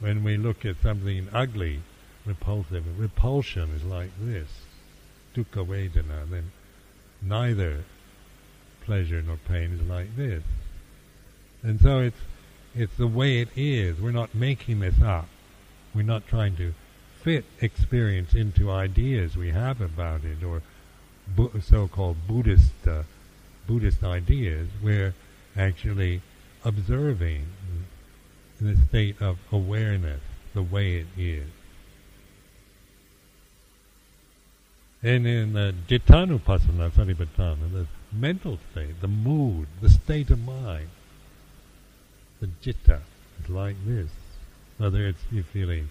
[0.00, 1.80] When we look at something ugly,
[2.26, 2.98] repulsive.
[2.98, 4.48] Repulsion is like this,
[5.34, 6.28] dukkha vedana.
[6.28, 6.50] Then
[7.20, 7.84] neither
[8.84, 10.42] pleasure nor pain is like this.
[11.62, 12.20] And so it's
[12.74, 14.00] it's the way it is.
[14.00, 15.28] We're not making this up.
[15.94, 16.74] We're not trying to
[17.22, 20.62] fit experience into ideas we have about it or
[21.60, 23.02] so-called Buddhist uh,
[23.66, 24.68] Buddhist ideas.
[24.82, 25.14] We're
[25.56, 26.20] actually
[26.64, 27.46] observing
[28.60, 30.20] in the state of awareness,
[30.54, 31.48] the way it is.
[35.02, 40.90] And in the Jittanupasana Satipatthana, the mental state, the mood, the state of mind,
[42.40, 43.00] the jitta
[43.42, 44.10] is like this.
[44.78, 45.88] Whether it's you're feeling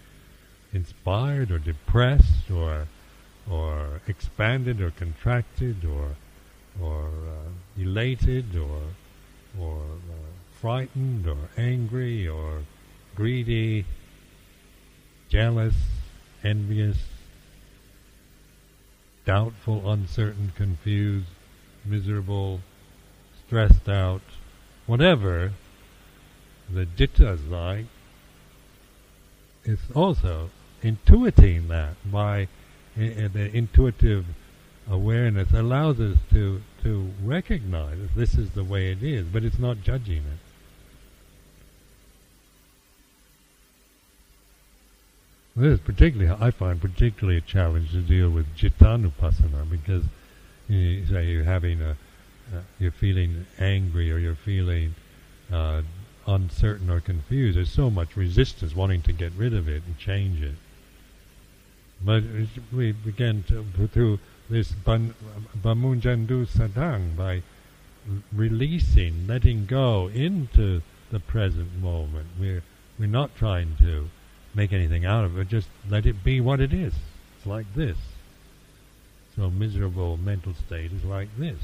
[0.73, 2.87] inspired or depressed or
[3.49, 6.15] or expanded or contracted or
[6.81, 8.81] or uh, elated or
[9.59, 12.61] or uh, frightened or angry or
[13.15, 13.85] greedy,
[15.29, 15.75] jealous,
[16.43, 16.97] envious,
[19.25, 21.27] doubtful, uncertain, confused,
[21.85, 22.61] miserable,
[23.45, 24.21] stressed out,
[24.85, 25.51] whatever
[26.69, 27.85] the jitta is like,
[29.63, 30.49] it's also
[30.81, 32.47] intuiting that by
[33.09, 34.25] the intuitive
[34.89, 39.59] awareness allows us to to recognize that this is the way it is, but it's
[39.59, 40.39] not judging it.
[45.55, 50.05] This is particularly, I find particularly a challenge to deal with jittanupasana because
[50.69, 51.91] you say you're having a,
[52.55, 54.95] uh, you're feeling angry or you're feeling
[55.51, 55.81] uh,
[56.25, 57.57] uncertain or confused.
[57.57, 60.55] There's so much resistance wanting to get rid of it and change it.
[62.03, 62.23] But
[62.73, 67.43] we begin to through this Bamunjandu Sadang by
[68.33, 72.27] releasing, letting go into the present moment.
[72.39, 72.63] We're
[72.97, 74.09] we're not trying to
[74.53, 76.93] make anything out of it, just let it be what it is.
[77.37, 77.97] It's like this.
[79.35, 81.59] So miserable mental state is like this.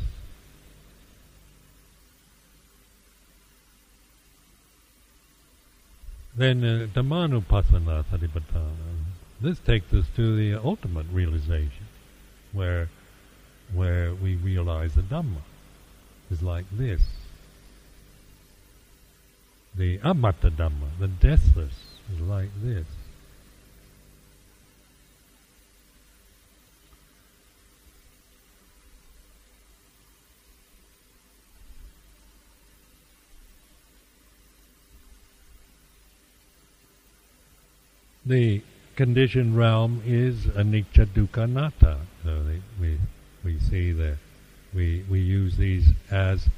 [6.36, 8.96] Then uh, Dhammanupassana Satipatthana.
[9.39, 11.88] This takes us to the ultimate realization,
[12.54, 12.89] where
[13.73, 15.41] where we realize the Dhamma
[16.32, 17.02] is like this.
[19.76, 21.73] The Amata Dhamma, the deathless,
[22.12, 22.86] is like this.
[38.26, 38.62] The
[38.97, 41.99] conditioned realm is anicca dukkha anatta.
[42.23, 42.41] So
[42.81, 42.97] we
[43.45, 44.17] we see that
[44.73, 46.49] we we use these as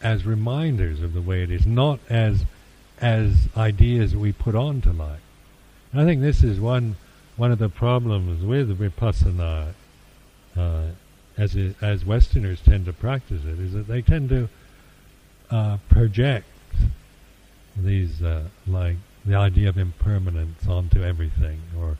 [0.00, 2.44] as reminders of the way it is, not as
[3.00, 5.20] as ideas we put on to life.
[5.92, 6.96] And I think this is one
[7.36, 9.74] one of the problems with vipassana,
[10.56, 10.82] uh,
[11.36, 14.48] as it, as Westerners tend to practice it, is that they tend to
[15.50, 16.46] uh, project
[17.76, 21.98] these uh, like the idea of impermanence onto everything, or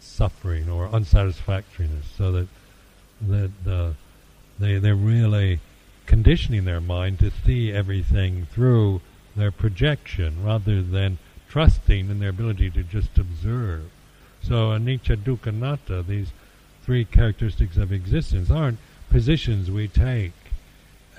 [0.00, 2.48] suffering, or unsatisfactoriness, so that
[3.20, 3.92] that uh,
[4.58, 5.60] they they're really
[6.06, 9.00] conditioning their mind to see everything through
[9.36, 13.90] their projection rather than trusting in their ability to just observe.
[14.42, 16.32] So anicca dukkha anatta, these
[16.84, 18.78] three characteristics of existence, aren't
[19.10, 20.32] positions we take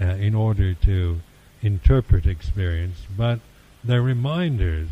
[0.02, 1.22] uh, in order to
[1.62, 3.40] interpret experience, but
[3.84, 4.90] they're reminders,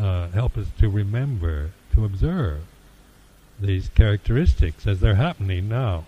[0.00, 2.62] uh, help us to remember, to observe
[3.60, 6.04] these characteristics as they're happening now.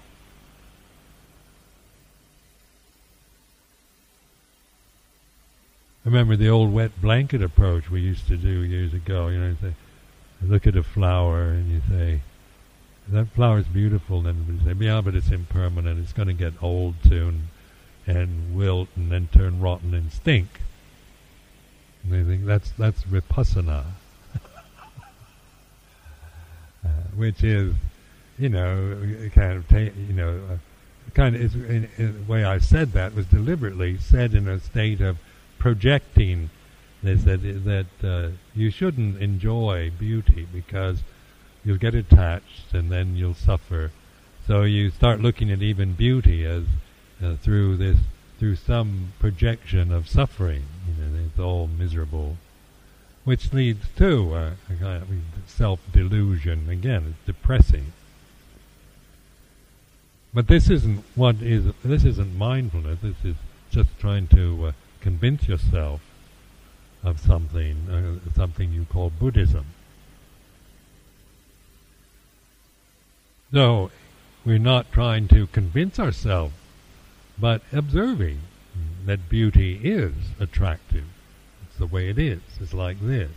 [6.05, 9.29] remember the old wet blanket approach we used to do years ago.
[9.29, 9.75] You know, you say,
[10.43, 12.21] look at a flower and you say,
[13.09, 16.01] that flower is beautiful, and we say, yeah, but it's impermanent.
[16.01, 17.49] It's going to get old soon,
[18.07, 20.61] and wilt, and then turn rotten and stink.
[22.05, 23.85] They think that's that's vipassana,
[26.85, 27.75] uh, which is,
[28.39, 28.99] you know,
[29.35, 30.57] kind of, ta- you know, uh,
[31.15, 31.43] kind of.
[31.43, 35.19] Is, in, in the way I said that was deliberately said in a state of
[35.59, 36.51] projecting
[37.03, 41.03] this that that uh, you shouldn't enjoy beauty because
[41.65, 43.93] you'll get attached and then you'll suffer.
[44.47, 46.65] So you start looking at even beauty as
[47.23, 47.99] uh, through this
[48.43, 50.65] through some projection of suffering.
[50.89, 52.39] You know, it's all miserable,
[53.23, 55.09] which leads to uh, a kind of
[55.47, 56.69] self delusion.
[56.69, 57.93] Again, it's depressing.
[60.35, 61.73] But this isn't what is.
[61.85, 62.99] This isn't mindfulness.
[63.01, 63.37] This is
[63.71, 66.01] just trying to uh, convince yourself
[67.05, 69.67] of something, uh, something you call Buddhism.
[73.53, 73.93] So,
[74.45, 76.55] we're not trying to convince ourselves,
[77.39, 78.41] but observing
[79.07, 81.05] that beauty is attractive.
[81.65, 82.41] It's the way it is.
[82.61, 83.31] It's like this.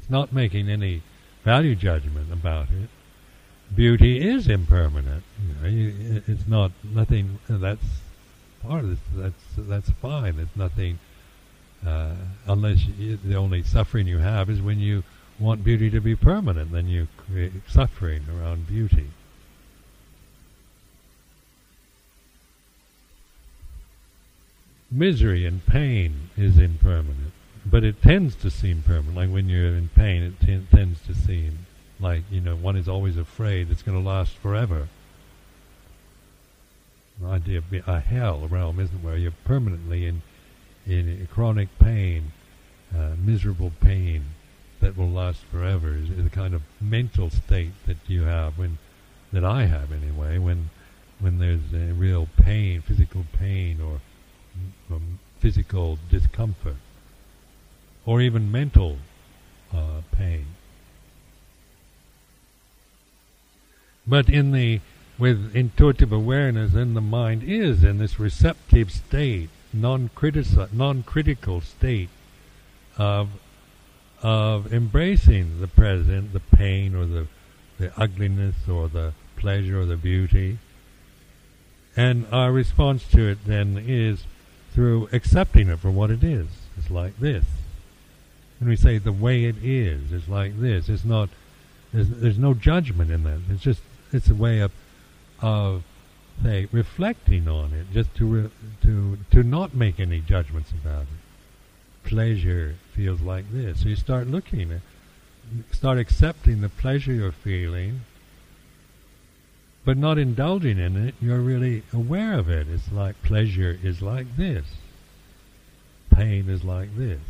[0.00, 1.02] It's not making any
[1.44, 2.88] value judgment about it.
[3.74, 5.24] Beauty is impermanent.
[5.64, 7.38] You know, it's not nothing.
[7.48, 7.84] That's
[8.62, 8.98] part of this.
[9.14, 10.38] That's that's fine.
[10.38, 10.98] It's nothing
[11.84, 12.14] uh,
[12.46, 15.02] unless you, the only suffering you have is when you
[15.38, 16.72] want beauty to be permanent.
[16.72, 19.10] Then you create suffering around beauty.
[24.90, 27.32] Misery and pain is impermanent,
[27.64, 29.16] but it tends to seem permanent.
[29.16, 31.66] Like when you're in pain, it tends to seem
[31.98, 34.88] like you know one is always afraid it's going to last forever
[37.20, 40.22] the idea of a hell realm, isn't where you're permanently in
[40.86, 42.32] in chronic pain,
[42.94, 44.24] uh, miserable pain
[44.80, 45.94] that will last forever.
[45.94, 48.78] Is, is the kind of mental state that you have when
[49.32, 50.38] that I have anyway.
[50.38, 50.70] When
[51.18, 54.00] when there's a real pain, physical pain, or
[54.90, 56.76] um, physical discomfort,
[58.04, 58.98] or even mental
[59.74, 60.46] uh, pain.
[64.06, 64.80] But in the
[65.18, 72.10] with intuitive awareness in the mind is in this receptive state, non-critical state
[72.98, 73.30] of
[74.22, 77.26] of embracing the present, the pain or the
[77.78, 80.58] the ugliness or the pleasure or the beauty.
[81.96, 84.24] And our response to it then is
[84.76, 86.46] through accepting it for what it is.
[86.76, 87.46] It's like this.
[88.60, 90.90] And we say the way it is is like this.
[90.90, 91.30] It's not.
[91.94, 93.40] There's, there's no judgment in that.
[93.50, 93.80] It's just.
[94.12, 94.70] It's a way of
[95.40, 95.82] of
[96.42, 98.50] say reflecting on it, just to re-
[98.82, 102.08] to to not make any judgments about it.
[102.08, 104.80] Pleasure feels like this, so you start looking at,
[105.72, 108.02] start accepting the pleasure you're feeling,
[109.86, 111.14] but not indulging in it.
[111.20, 112.68] You're really aware of it.
[112.68, 114.66] It's like pleasure is like this,
[116.10, 117.20] pain is like this,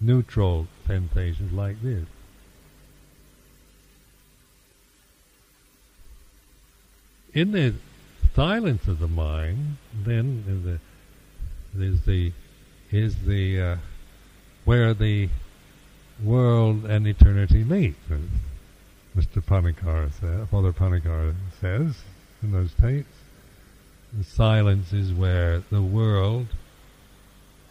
[0.00, 2.06] neutral sensations like this.
[7.34, 7.74] in the
[8.34, 10.80] silence of the mind, then
[11.74, 12.32] the, is the
[12.90, 13.76] is the uh,
[14.64, 15.28] where the
[16.22, 17.94] world and eternity meet.
[19.18, 19.42] Mr.
[19.42, 22.04] Panikkar says, Father Panikkar says
[22.40, 23.16] in those tapes,
[24.16, 26.46] the silence is where the world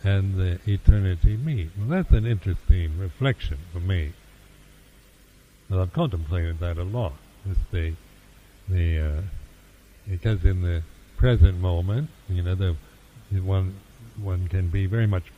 [0.04, 1.70] and the eternity meet.
[1.78, 4.12] Well, that's an interesting reflection for me.
[5.70, 7.14] And I've contemplated that a lot.
[7.46, 7.94] With the
[8.68, 9.22] the uh,
[10.10, 10.84] because in the
[11.16, 12.76] present moment, you know, the
[13.42, 13.76] one
[14.22, 15.32] one can be very much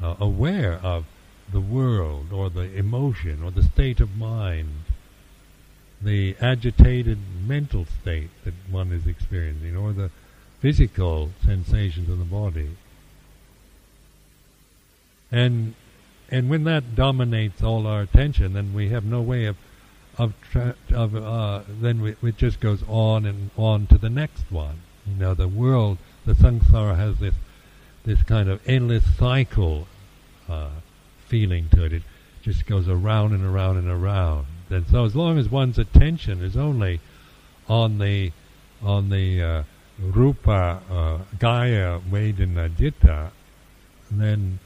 [0.00, 1.04] uh, aware of
[1.52, 4.84] the world or the emotion or the state of mind,
[6.00, 10.10] the agitated mental state that one is experiencing, or the
[10.60, 12.70] physical sensations of the body.
[15.30, 15.74] And
[16.30, 19.56] and when that dominates all our attention, then we have no way of
[20.16, 24.50] of tra- of uh, then we, it just goes on and on to the next
[24.50, 24.80] one.
[25.06, 27.34] You know, the world, the samsara has this
[28.04, 29.86] this kind of endless cycle
[30.48, 30.70] uh,
[31.26, 31.92] feeling to it.
[31.92, 32.02] It
[32.42, 34.46] just goes around and around and around.
[34.70, 37.00] And so, as long as one's attention is only
[37.68, 38.32] on the
[38.82, 39.62] on the uh,
[39.98, 43.30] rupa uh, kaya vedana citta,
[44.10, 44.58] then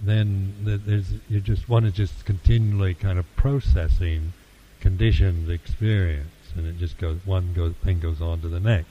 [0.00, 4.32] then there's you just one is just continually kind of processing
[4.80, 8.88] conditioned experience, and it just goes one goes thing goes on to the next.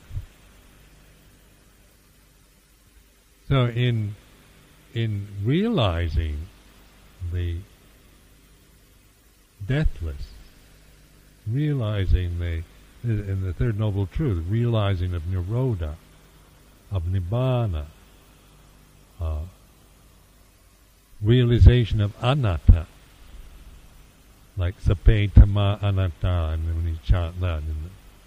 [3.47, 4.15] So in
[4.93, 6.47] in realizing
[7.33, 7.57] the
[9.65, 10.27] deathless,
[11.51, 12.63] realizing the
[13.03, 15.95] in the third noble truth, realizing of nirodha,
[16.91, 17.85] of nibbana,
[19.21, 19.39] uh,
[21.21, 22.87] realization of anatta,
[24.57, 27.63] like sabbe dhamma anatta, and when you chant that,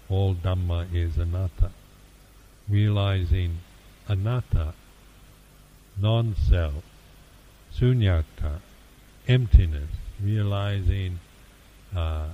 [0.09, 1.71] all dhamma is anatta.
[2.67, 3.59] Realizing
[4.07, 4.73] anatta,
[5.99, 6.83] non-self,
[7.75, 8.61] sunyata,
[9.27, 9.89] emptiness,
[10.21, 11.19] realizing
[11.95, 12.29] uh,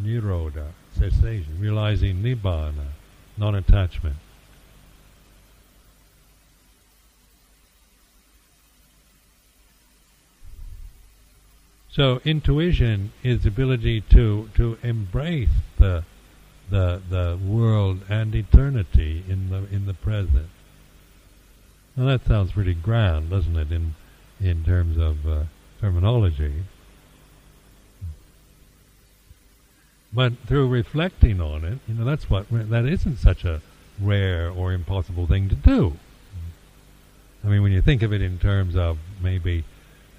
[0.00, 0.68] nirodha,
[0.98, 2.88] cessation, realizing nibbana,
[3.36, 4.16] non-attachment.
[11.90, 16.02] So intuition is the ability to, to embrace the,
[16.68, 20.48] the, the world and eternity in the, in the present.
[21.96, 23.94] Now that sounds pretty grand, doesn't it, in,
[24.40, 25.44] in terms of uh,
[25.80, 26.64] terminology?
[30.14, 33.60] But through reflecting on it, you know, that's what that isn't such a
[34.00, 35.96] rare or impossible thing to do.
[37.44, 39.64] I mean, when you think of it in terms of maybe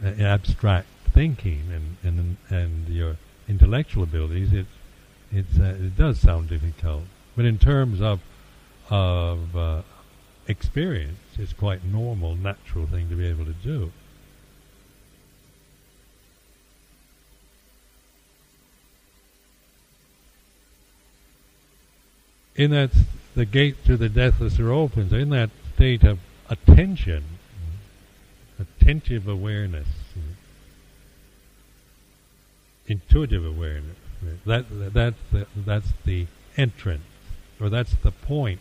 [0.03, 3.15] uh, abstract thinking and, and and your
[3.47, 4.65] intellectual abilities, it
[5.31, 7.03] it's uh, it does sound difficult.
[7.35, 8.19] But in terms of
[8.89, 9.81] of uh,
[10.47, 13.91] experience, it's quite normal, natural thing to be able to do.
[22.55, 22.91] In that
[23.35, 25.13] the gate to the deathless are open.
[25.13, 27.23] In that state of attention,
[28.59, 29.87] attentive awareness,
[32.87, 33.97] intuitive awareness,
[34.45, 37.03] that that's the, that's the entrance,
[37.59, 38.59] or that's the point,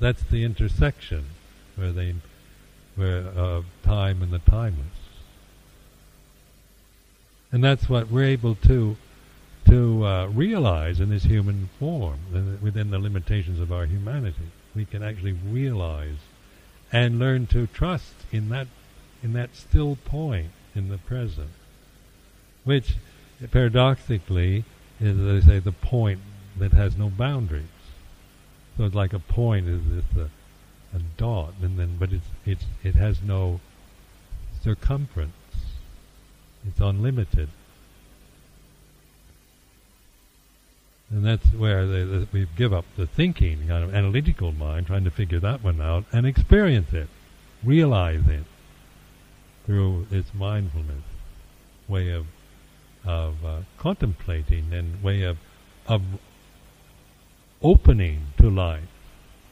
[0.00, 1.26] that's the intersection
[1.76, 2.14] where they
[2.94, 4.86] where of uh, time and the timeless,
[7.52, 8.96] and that's what we're able to
[9.68, 12.18] to uh, realize in this human form,
[12.62, 14.50] within the limitations of our humanity.
[14.74, 16.16] We can actually realize
[16.92, 18.68] and learn to trust in that
[19.22, 21.50] in that still point in the present,
[22.64, 22.94] which
[23.50, 24.64] paradoxically
[25.00, 26.20] is, as they say, the point
[26.58, 27.64] that has no boundaries.
[28.76, 32.64] So it's like a point is this a, a dot, and then but it's it's
[32.84, 33.60] it has no
[34.62, 35.32] circumference.
[36.66, 37.48] It's unlimited.
[41.10, 45.10] And that's where they, we give up the thinking, kind of analytical mind, trying to
[45.10, 47.08] figure that one out, and experience it,
[47.62, 48.44] realize it
[49.64, 51.02] through its mindfulness
[51.88, 52.26] way of
[53.04, 55.38] of uh, contemplating and way of
[55.86, 56.02] of
[57.62, 58.88] opening to life.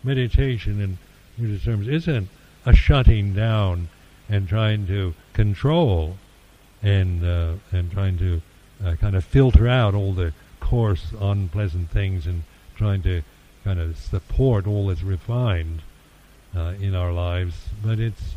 [0.02, 0.98] Meditation, in
[1.38, 2.28] Buddhist terms, isn't
[2.66, 3.88] a shutting down
[4.28, 6.16] and trying to control
[6.82, 8.42] and uh, and trying to
[8.84, 10.32] uh, kind of filter out all the
[10.64, 12.42] coarse, unpleasant things and
[12.74, 13.22] trying to
[13.64, 15.82] kind of support all that's refined
[16.56, 17.54] uh, in our lives,
[17.84, 18.34] but it's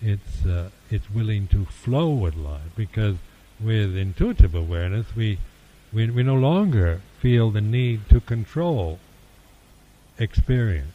[0.00, 3.16] it's uh, it's willing to flow with life because
[3.60, 5.38] with intuitive awareness we,
[5.92, 8.98] we we no longer feel the need to control
[10.18, 10.92] experience.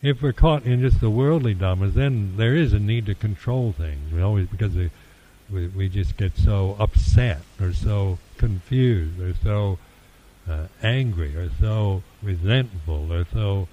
[0.00, 3.72] If we're caught in just the worldly dhammas, then there is a need to control
[3.72, 4.12] things.
[4.12, 4.90] We always because the
[5.50, 9.78] we, we just get so upset or so confused or so
[10.48, 13.68] uh, angry or so resentful or so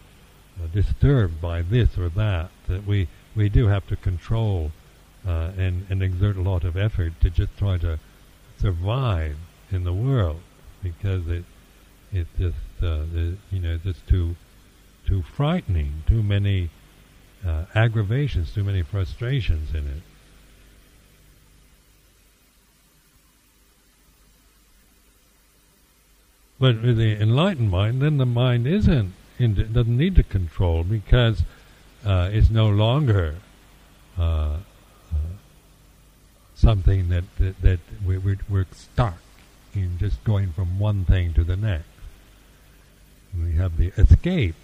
[0.61, 4.71] uh, disturbed by this or that that we, we do have to control
[5.27, 7.99] uh, and, and exert a lot of effort to just try to
[8.59, 9.37] survive
[9.71, 10.41] in the world
[10.81, 11.43] because it
[12.11, 14.35] it's just uh, the, you know it's just too
[15.05, 16.69] too frightening, too many
[17.45, 20.01] uh, aggravations, too many frustrations in it.
[26.65, 31.43] But with the enlightened mind, then the mind isn't in, doesn't need to control because
[32.03, 33.35] uh, it's no longer
[34.17, 34.57] uh, uh,
[36.55, 39.19] something that that, that we're, we're, stuck
[39.75, 41.85] in just going from one thing to the next.
[43.39, 44.55] We have the escape.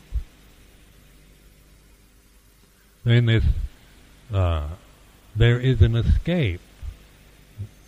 [3.05, 3.43] In this,
[4.33, 4.69] uh,
[5.35, 6.61] there is an escape.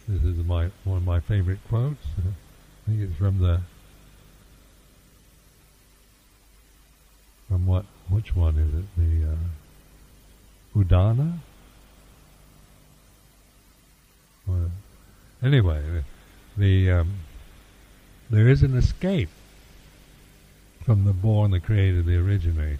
[0.08, 2.06] This is my one of my favorite quotes.
[2.20, 3.62] I think it's from the
[7.54, 7.86] from what?
[8.10, 8.86] Which one is it?
[8.98, 11.38] The uh, Udana.
[15.44, 16.04] Anyway,
[16.58, 17.20] the um,
[18.32, 19.30] there is an escape
[20.84, 22.80] from the born, the creator, the originator.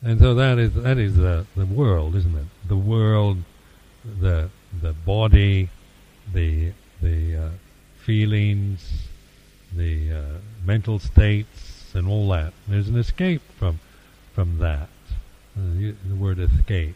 [0.00, 2.46] And so that is that is the the world, isn't it?
[2.68, 3.36] The world,
[4.18, 4.48] the
[4.80, 5.68] the body,
[6.32, 6.72] the
[7.02, 7.50] the uh,
[7.98, 9.07] feelings,
[9.72, 10.24] the uh,
[10.64, 12.52] mental states, and all that.
[12.66, 13.80] There's an escape from
[14.32, 14.88] from that.
[15.56, 16.94] Uh, the word escape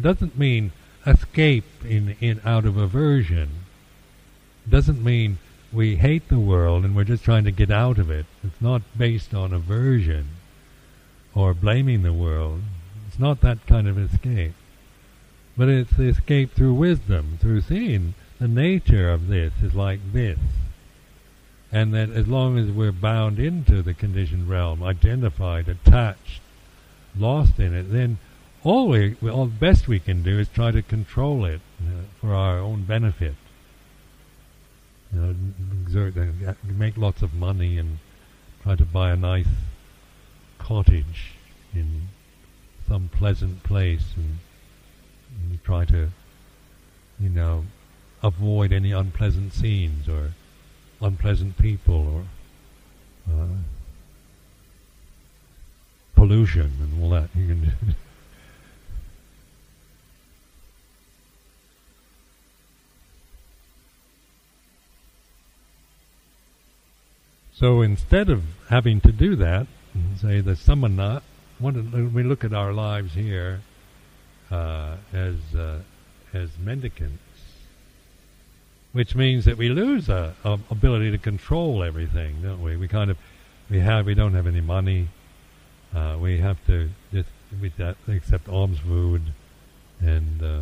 [0.00, 0.72] doesn't mean
[1.06, 3.48] escape in in out of aversion.
[4.68, 5.38] Doesn't mean
[5.72, 8.26] we hate the world and we're just trying to get out of it.
[8.42, 10.28] It's not based on aversion
[11.34, 12.62] or blaming the world.
[13.08, 14.54] It's not that kind of escape.
[15.56, 20.38] But it's the escape through wisdom, through seeing the nature of this is like this.
[21.72, 26.40] And that as long as we're bound into the conditioned realm, identified, attached,
[27.16, 28.18] lost in it, then
[28.64, 32.34] all we, all the best we can do is try to control it uh, for
[32.34, 33.34] our own benefit.
[35.12, 35.34] You know,
[35.84, 37.98] exert, uh, make lots of money and
[38.62, 39.48] try to buy a nice
[40.58, 41.32] cottage
[41.74, 42.08] in
[42.86, 44.38] some pleasant place and,
[45.50, 46.10] and try to,
[47.18, 47.64] you know,
[48.22, 50.32] avoid any unpleasant scenes or
[51.00, 52.24] unpleasant people or
[53.32, 53.46] uh,
[56.14, 57.30] pollution and all that.
[57.34, 57.72] You can
[67.54, 71.22] so instead of having to do that, and say the samana,
[71.58, 73.60] when we look at our lives here
[74.50, 75.80] uh, as uh,
[76.32, 77.22] as mendicants,
[78.92, 82.76] which means that we lose a, a, ability to control everything, don't we?
[82.76, 83.18] We kind of
[83.68, 85.08] we have we don't have any money.
[85.94, 87.28] Uh, we have to just
[87.60, 87.72] we
[88.08, 89.22] accept alms food,
[90.00, 90.60] and uh,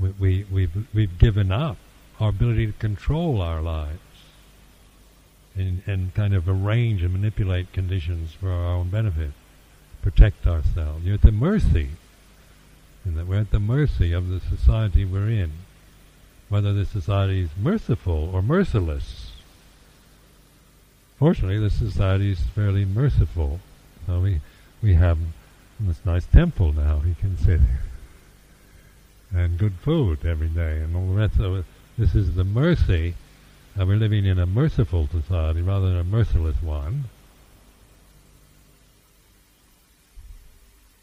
[0.00, 1.76] we, we we've we've given up
[2.18, 4.00] our ability to control our lives
[5.54, 9.30] and, and kind of arrange and manipulate conditions for our own benefit,
[10.02, 11.04] protect ourselves.
[11.04, 11.90] You're at the mercy,
[13.04, 15.52] and that we're at the mercy of the society we're in
[16.48, 19.32] whether the society is merciful or merciless.
[21.18, 23.60] Fortunately, the society is fairly merciful.
[24.06, 24.40] So we
[24.82, 25.18] we have
[25.80, 27.02] this nice temple now.
[27.04, 27.60] We can sit
[29.32, 31.64] and good food every day and all the rest of it.
[31.98, 33.14] This is the mercy.
[33.78, 37.04] Uh, we're living in a merciful society rather than a merciless one.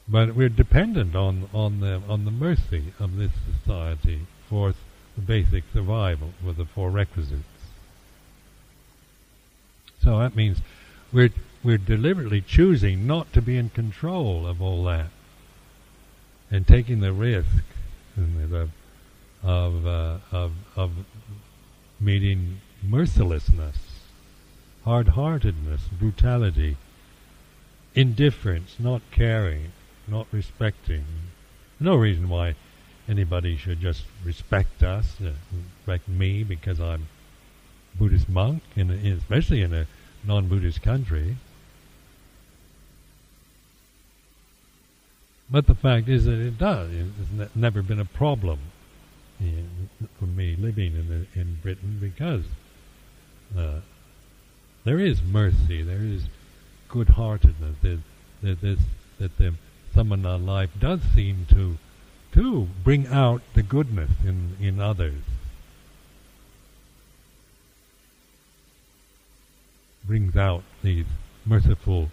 [0.07, 4.73] But we're dependent on on the on the mercy of this society for
[5.15, 7.43] the basic survival with the four requisites.
[10.01, 10.59] So that means
[11.11, 11.31] we're
[11.63, 15.09] we're deliberately choosing not to be in control of all that,
[16.51, 17.63] and taking the risk
[18.17, 18.69] of
[19.43, 20.91] of uh, of, of
[21.99, 23.77] meeting mercilessness,
[24.83, 26.77] hard-heartedness, brutality,
[27.95, 29.71] indifference, not caring,
[30.07, 31.05] not respecting.
[31.79, 32.55] No reason why
[33.07, 35.31] anybody should just respect us, uh,
[35.79, 37.07] respect me because I'm
[37.97, 39.87] Buddhist monk, in, especially in a
[40.23, 41.37] non-Buddhist country.
[45.49, 46.91] But the fact is that it does.
[46.91, 48.59] It's never been a problem
[50.19, 52.45] for me living in the, in Britain because
[53.57, 53.81] uh,
[54.83, 56.23] there is mercy, there is
[56.89, 57.99] good-heartedness, that
[58.41, 58.77] that,
[59.19, 59.53] that the
[59.93, 61.77] samana life does seem to
[62.35, 65.21] to bring out the goodness in, in others.
[70.03, 71.05] Brings out these
[71.45, 72.11] merciful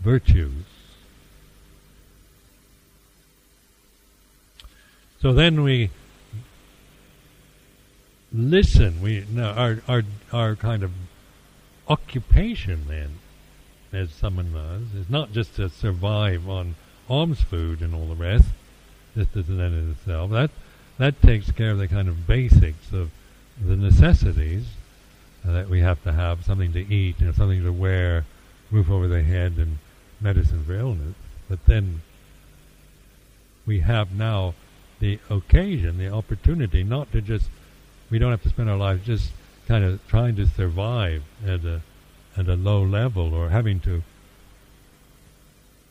[0.00, 0.64] virtues.
[5.20, 5.90] So then we
[8.32, 9.02] listen.
[9.02, 10.92] We no, our our our kind of
[11.88, 13.18] occupation then,
[13.92, 16.76] as someone does, is not just to survive on
[17.08, 18.48] alms food and all the rest,
[19.16, 20.30] just as an end in itself.
[20.30, 20.50] That
[20.98, 23.10] that takes care of the kind of basics of
[23.60, 24.66] the necessities
[25.46, 28.24] uh, that we have to have: something to eat, you know, something to wear,
[28.70, 29.78] roof over the head, and
[30.20, 31.14] medicine for illness.
[31.48, 32.02] But then
[33.66, 34.54] we have now
[35.00, 37.48] the occasion, the opportunity, not to just
[38.10, 39.32] we don't have to spend our lives just
[39.66, 41.80] kind of trying to survive at a
[42.36, 44.02] at a low level or having to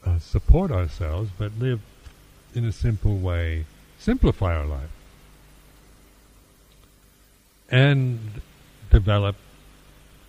[0.06, 1.82] uh, support ourselves, but live
[2.56, 3.66] in a simple way,
[4.00, 4.90] simplify our life,
[7.70, 8.42] and
[8.90, 9.36] develop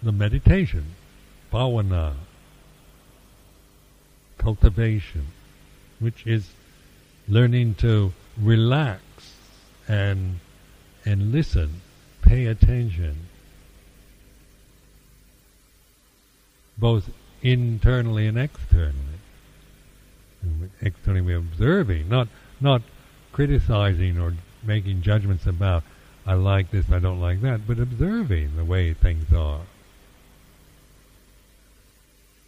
[0.03, 0.95] the meditation,
[1.53, 2.15] bhavana,
[4.39, 5.27] cultivation,
[5.99, 6.51] which is
[7.29, 9.03] learning to relax
[9.89, 10.39] and
[11.05, 11.81] and listen,
[12.21, 13.29] pay attention,
[16.77, 17.11] both
[17.43, 19.16] internally and externally.
[20.81, 22.29] Externally, we're observing, not
[22.61, 22.83] not
[23.33, 25.85] criticizing or making judgments about
[26.27, 29.61] I like this, I don't like that, but observing the way things are.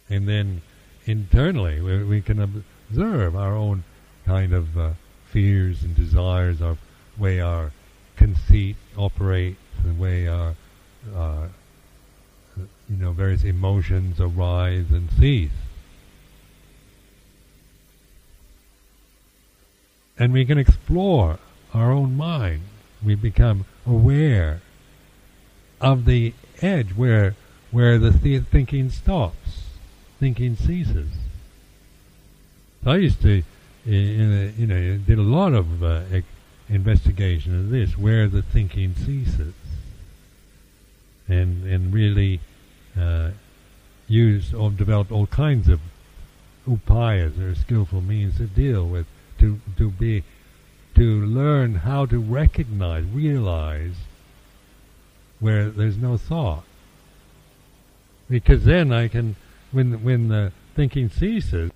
[0.09, 0.61] And then
[1.05, 3.85] internally, we, we can observe our own
[4.25, 4.91] kind of uh,
[5.27, 6.77] fears and desires, our
[7.17, 7.71] way our
[8.17, 10.55] conceit operates, the way our
[11.15, 11.47] uh,
[12.57, 15.51] you know various emotions arise and cease.
[20.19, 21.39] And we can explore
[21.73, 22.63] our own mind.
[23.01, 24.61] We become aware
[25.79, 27.35] of the edge where
[27.71, 29.63] where the th- thinking stops,
[30.19, 31.11] thinking ceases.
[32.85, 33.43] I used to,
[33.85, 36.01] you know, did a lot of uh,
[36.67, 39.53] investigation of this, where the thinking ceases,
[41.27, 42.41] and and really
[42.99, 43.29] uh,
[44.07, 45.79] used or developed all kinds of
[46.67, 49.05] upayas or skillful means to deal with,
[49.39, 50.23] to to be,
[50.95, 53.95] to learn how to recognize, realize
[55.39, 56.63] where there's no thought,
[58.29, 59.35] because then I can,
[59.71, 61.71] when when the thinking ceases.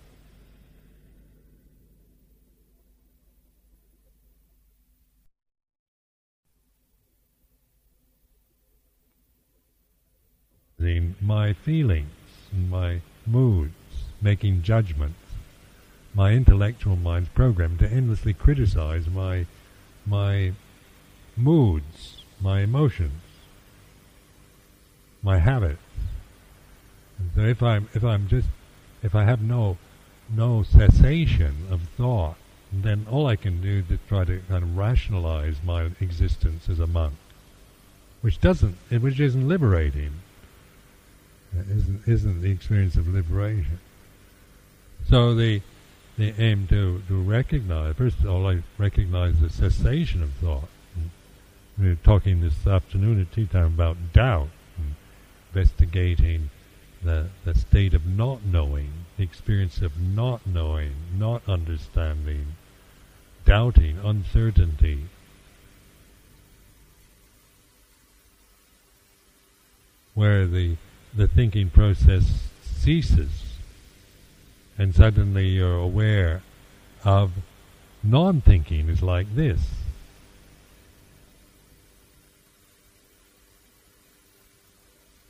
[11.23, 12.11] my feelings
[12.69, 13.73] my moods,
[14.21, 15.22] making judgments.
[16.13, 19.45] My intellectual mind's programmed to endlessly criticize my
[20.05, 20.53] my
[21.35, 23.21] moods, my emotions,
[25.23, 25.79] my habits.
[27.17, 28.47] And so if I'm if I'm just
[29.01, 29.77] if I have no
[30.29, 32.35] no cessation of thought,
[32.71, 36.87] then all I can do is try to kind of rationalize my existence as a
[36.87, 37.15] monk,
[38.21, 40.13] which doesn't, which isn't liberating
[41.69, 43.79] isn't isn't the experience of liberation.
[45.07, 45.61] So the
[46.17, 50.69] the aim to to recognize first of all, I recognize the cessation of thought.
[51.77, 54.49] we were talking this afternoon at tea time about doubt,
[55.53, 56.49] investigating
[57.03, 62.55] the the state of not knowing, the experience of not knowing, not understanding,
[63.45, 65.05] doubting, uncertainty.
[70.13, 70.75] Where the
[71.15, 73.42] the thinking process ceases
[74.77, 76.41] and suddenly you're aware
[77.03, 77.31] of
[78.03, 79.61] non-thinking is like this.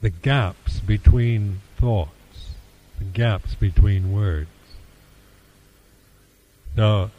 [0.01, 2.49] The gaps between thoughts,
[2.99, 4.49] the gaps between words.
[6.75, 7.11] So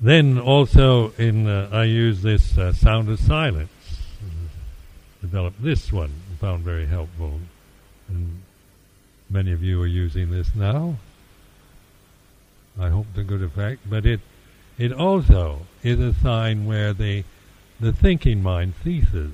[0.00, 3.70] then also in uh, I use this uh, sound of silence.
[5.20, 7.40] Develop this one found very helpful.
[8.08, 8.39] And
[9.30, 10.96] many of you are using this now.
[12.78, 13.88] I hope to good effect.
[13.88, 14.20] But it
[14.78, 17.24] it also is a sign where the
[17.78, 19.32] the thinking mind ceases,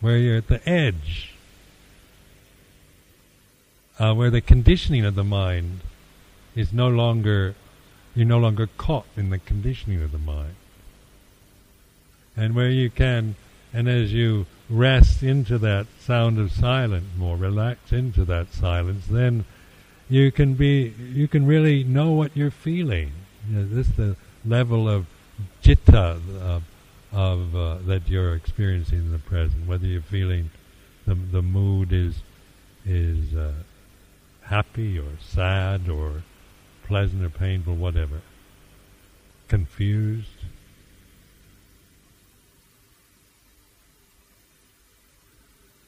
[0.00, 1.34] where you're at the edge,
[3.98, 5.80] uh, where the conditioning of the mind
[6.54, 7.54] is no longer
[8.14, 10.56] you're no longer caught in the conditioning of the mind,
[12.36, 13.36] and where you can,
[13.72, 19.44] and as you rest into that sound of silence more, relax into that silence, then
[20.08, 23.12] you can be, you can really know what you're feeling.
[23.48, 25.06] You know, this the level of
[25.62, 26.62] citta of,
[27.12, 29.66] of uh, that you're experiencing in the present.
[29.66, 30.50] Whether you're feeling
[31.06, 32.22] the the mood is
[32.84, 33.52] is uh,
[34.42, 36.22] happy or sad or
[36.84, 38.20] pleasant or painful, whatever.
[39.48, 40.29] Confused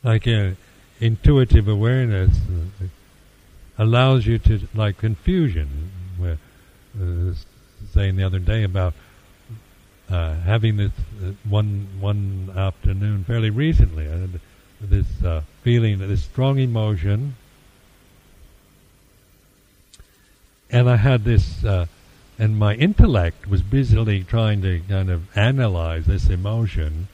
[0.02, 0.56] like a
[1.00, 2.86] intuitive awareness uh,
[3.78, 5.90] allows you to like confusion.
[6.18, 6.38] Where
[7.00, 7.34] uh,
[7.92, 8.94] saying the other day about
[10.10, 10.92] uh, having this
[11.22, 14.40] uh, one one afternoon fairly recently, had
[14.80, 17.34] this uh, feeling, this strong emotion,
[20.70, 21.64] and I had this.
[21.64, 21.86] Uh,
[22.38, 27.06] and my intellect was busily trying to kind of analyze this emotion,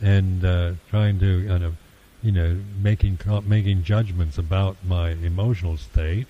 [0.00, 1.76] and uh, trying to kind of,
[2.24, 6.26] you know, making making judgments about my emotional state,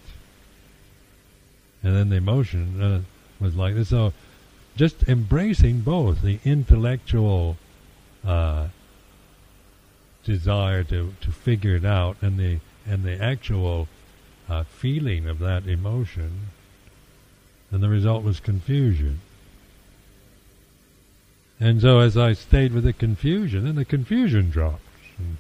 [1.84, 3.00] and then the emotion uh,
[3.38, 3.90] was like this.
[3.90, 4.12] So,
[4.76, 7.56] just embracing both the intellectual
[8.26, 8.68] uh,
[10.24, 13.86] desire to, to figure it out and the and the actual
[14.48, 16.48] uh, feeling of that emotion,
[17.70, 19.20] and the result was confusion.
[21.60, 24.82] And so as I stayed with the confusion, then the confusion dropped.
[25.18, 25.36] and,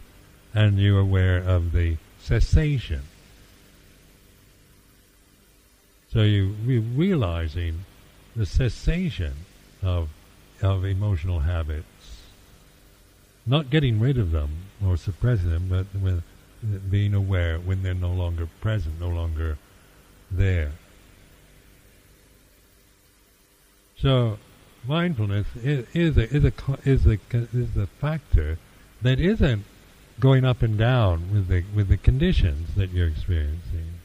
[0.54, 3.02] and you're aware of the cessation.
[6.12, 7.84] So you re- realizing
[8.36, 9.32] the cessation
[9.82, 10.08] of
[10.62, 12.22] of emotional habits,
[13.44, 14.50] not getting rid of them
[14.84, 16.22] or suppressing them, but with
[16.90, 19.58] being aware when they're no longer present, no longer
[20.30, 20.72] there.
[23.98, 24.38] So
[24.86, 26.52] mindfulness is, is a is a
[26.84, 28.58] is a is a factor
[29.02, 29.64] that isn't
[30.20, 34.00] going up and down with the with the conditions that you're experiencing.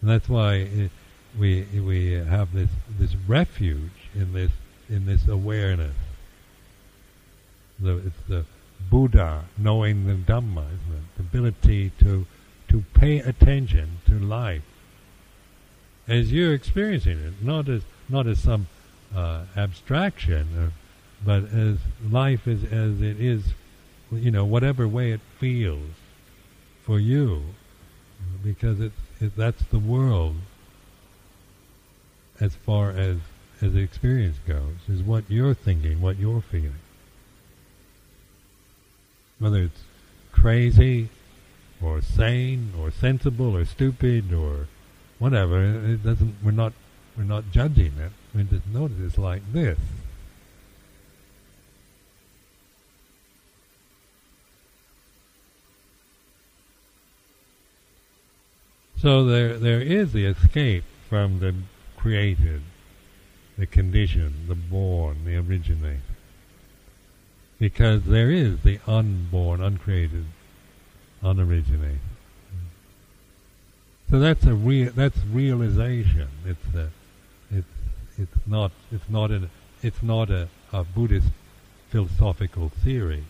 [0.00, 0.90] And that's why it,
[1.38, 4.52] we we have this this refuge in this
[4.88, 5.94] in this awareness.
[7.78, 8.44] The, it's the
[8.90, 10.64] Buddha knowing the Dhamma,
[11.16, 12.26] the ability to
[12.68, 14.62] to pay attention to life
[16.08, 18.66] as you're experiencing it, not as not as some
[19.14, 20.70] uh, abstraction, uh,
[21.24, 21.78] but as
[22.10, 23.52] life is as it is,
[24.10, 25.90] you know, whatever way it feels
[26.82, 27.42] for you,
[28.42, 30.36] because it's it, that's the world
[32.40, 33.18] as far as
[33.60, 36.74] as the experience goes, is what you're thinking, what you're feeling.
[39.38, 39.82] Whether it's
[40.32, 41.08] crazy,
[41.82, 44.66] or sane, or sensible, or stupid, or
[45.18, 46.36] whatever, it doesn't.
[46.42, 46.72] We're not.
[47.16, 48.12] We're not judging it.
[48.32, 49.78] We just notice it's like this.
[59.00, 61.54] So there, there is the escape from the
[61.96, 62.62] created,
[63.56, 66.02] the conditioned, the born, the originated.
[67.60, 70.24] Because there is the unborn, uncreated,
[71.22, 71.98] unoriginated.
[74.10, 76.28] So that's a real, that's realization.
[76.46, 76.90] It's a,
[77.50, 77.66] it's
[78.16, 79.50] it's not it's not an
[79.82, 81.28] it's not a, a Buddhist
[81.90, 83.24] philosophical theory.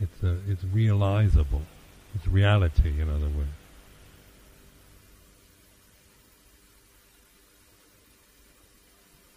[0.00, 1.62] It's a, it's realizable.
[2.14, 3.59] It's reality, in other words.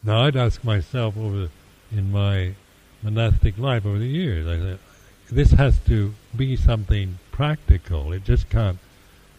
[0.04, 1.50] Now I'd ask myself over
[1.92, 2.56] in my
[3.02, 4.80] monastic life over the years, I said,
[5.32, 8.12] this has to be something practical.
[8.12, 8.80] It just can't,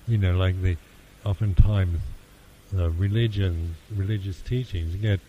[0.09, 0.77] you know, like the
[1.25, 2.01] oftentimes
[2.77, 5.21] uh, religion, religious teachings get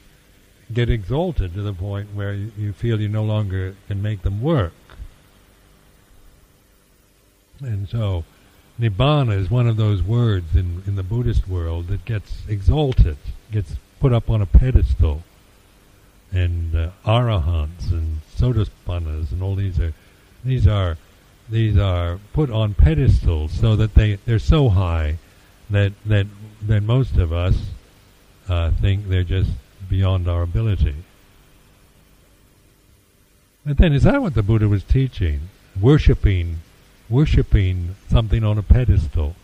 [0.74, 4.42] get exalted to the point where you, you feel you no longer can make them
[4.42, 4.74] work.
[7.60, 8.24] And so,
[8.80, 13.18] nibbana is one of those words in, in the Buddhist world that gets exalted,
[13.52, 15.24] gets put up on a pedestal.
[16.32, 19.93] And uh, arahants and sotapannas and all these are
[20.43, 20.98] these are
[21.50, 25.18] these are put on pedestals so that they they're so high
[25.70, 26.28] that that
[26.62, 27.68] that most of us
[28.50, 29.52] uh, think they're just
[29.89, 30.96] beyond our ability.
[33.66, 35.50] But then, is that what the Buddha was teaching?
[35.80, 36.60] Worshipping,
[37.10, 39.36] worshipping something on a pedestal.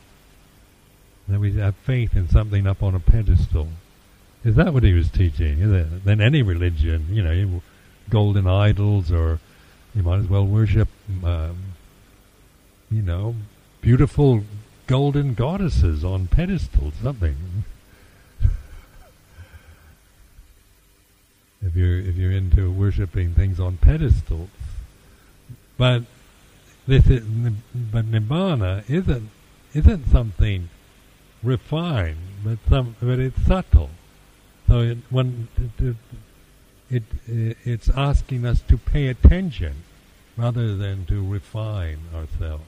[1.28, 3.70] That we have faith in something up on a pedestal.
[4.44, 5.60] Is that what he was teaching?
[6.04, 7.62] Then any religion, you know,
[8.10, 9.40] golden idols, or
[9.94, 10.88] you might as well worship,
[11.24, 11.58] um,
[12.90, 13.36] you know,
[13.82, 14.44] beautiful
[14.88, 17.36] golden goddesses on pedestals, something.
[21.62, 24.50] if you're if you're into worshiping things on pedestals,
[25.78, 26.02] but
[26.88, 27.24] this is,
[27.76, 29.30] but nibbana isn't
[29.76, 30.70] isn't something
[31.44, 33.92] refined, but some but it's subtle.
[34.72, 35.96] So it, when it,
[36.90, 39.84] it, it it's asking us to pay attention
[40.38, 42.64] rather than to refine ourselves.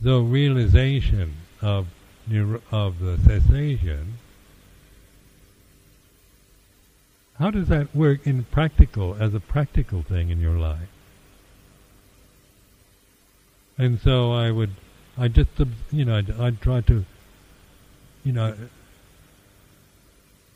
[0.00, 1.86] the realization of
[2.70, 4.14] of the cessation,
[7.38, 10.88] how does that work in practical as a practical thing in your life?
[13.76, 14.70] And so I would,
[15.18, 15.50] I just,
[15.90, 17.04] you know, I'd, I'd try to,
[18.24, 18.54] you know,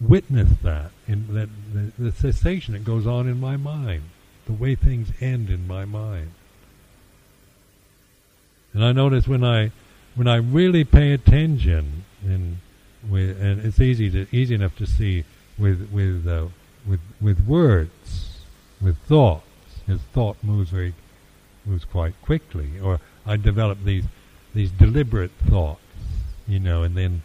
[0.00, 4.02] witness that in that the, the cessation that goes on in my mind,
[4.46, 6.32] the way things end in my mind.
[8.72, 9.70] And I notice when I
[10.14, 12.58] when I really pay attention, and
[13.10, 15.24] and it's easy to easy enough to see
[15.58, 16.46] with with uh,
[16.86, 18.40] with with words,
[18.80, 19.46] with thoughts.
[19.86, 20.94] His thought moves very
[21.66, 22.80] moves quite quickly.
[22.82, 24.04] Or I develop these
[24.54, 25.80] these deliberate thoughts,
[26.46, 27.22] you know, and then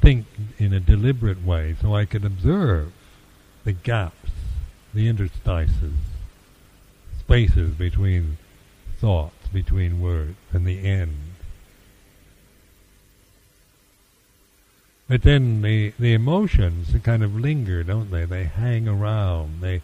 [0.00, 0.26] think
[0.58, 2.92] in a deliberate way, so I can observe
[3.64, 4.30] the gaps,
[4.94, 5.94] the interstices,
[7.18, 8.38] spaces between
[9.00, 11.14] thoughts, between words, and the end.
[15.08, 18.24] But then the the emotions kind of linger, don't they?
[18.26, 19.62] They hang around.
[19.62, 19.80] They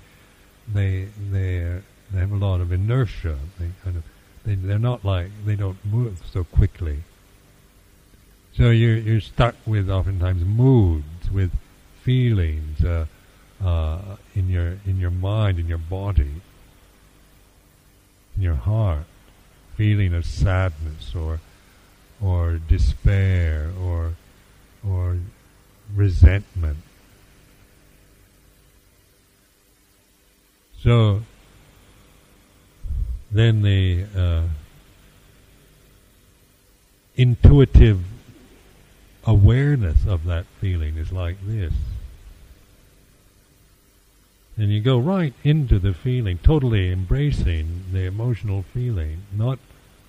[0.71, 1.81] they they
[2.13, 3.39] they have a lot of inertia.
[3.59, 4.03] They kind of
[4.45, 7.05] they they're not like they don't move so quickly.
[8.57, 11.51] So you're you're stuck with oftentimes moods, with
[12.03, 13.07] feelings uh,
[13.61, 16.41] uh, in your in your mind, in your body,
[18.37, 19.07] in your heart,
[19.77, 21.41] feeling of sadness or
[22.23, 24.15] or despair or
[24.89, 25.19] or
[25.93, 26.79] resentment.
[30.81, 31.23] So
[33.33, 34.43] then the uh,
[37.17, 38.14] intuitive
[39.27, 41.73] awareness of that feeling is like this.
[44.57, 49.59] And you go right into the feeling, totally embracing the emotional feeling, not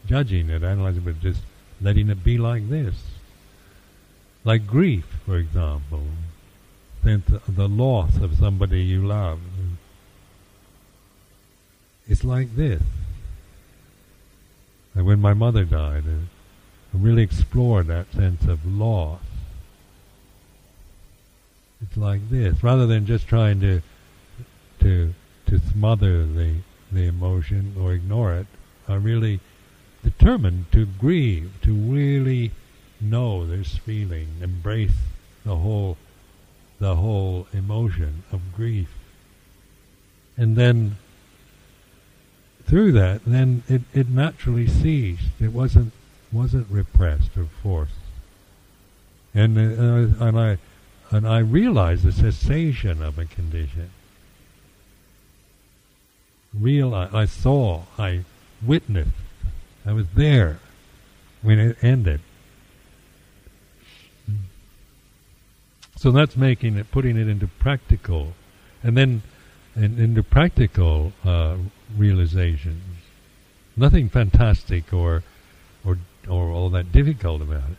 [0.05, 1.41] judging it, analyzing it, but just
[1.81, 2.95] letting it be like this.
[4.43, 6.03] Like grief, for example,
[7.03, 9.39] the loss of somebody you love.
[12.07, 12.83] It's like this.
[14.93, 16.34] And when my mother died, I
[16.95, 19.21] really explore that sense of loss.
[21.81, 23.81] It's like this, rather than just trying to
[24.79, 25.13] to
[25.47, 26.55] to smother the
[26.91, 28.47] the emotion or ignore it.
[28.87, 29.39] I really
[30.03, 32.51] determined to grieve, to really
[33.01, 34.95] know this feeling, embrace
[35.43, 35.97] the whole
[36.79, 38.89] the whole emotion of grief.
[40.37, 40.97] And then
[42.65, 45.29] through that, then it, it naturally ceased.
[45.39, 45.93] It wasn't
[46.35, 47.93] wasn't repressed or forced.
[49.33, 50.57] And uh, and I
[51.11, 53.91] and I realized the cessation of a condition.
[56.57, 58.23] Real, I, saw, I
[58.65, 59.11] witnessed,
[59.85, 60.59] I was there
[61.41, 62.21] when it ended.
[65.97, 68.33] So that's making it, putting it into practical,
[68.81, 69.21] and then
[69.75, 71.57] in, into practical uh,
[71.97, 72.83] realizations.
[73.75, 75.23] Nothing fantastic or,
[76.27, 77.77] or all that difficult about it.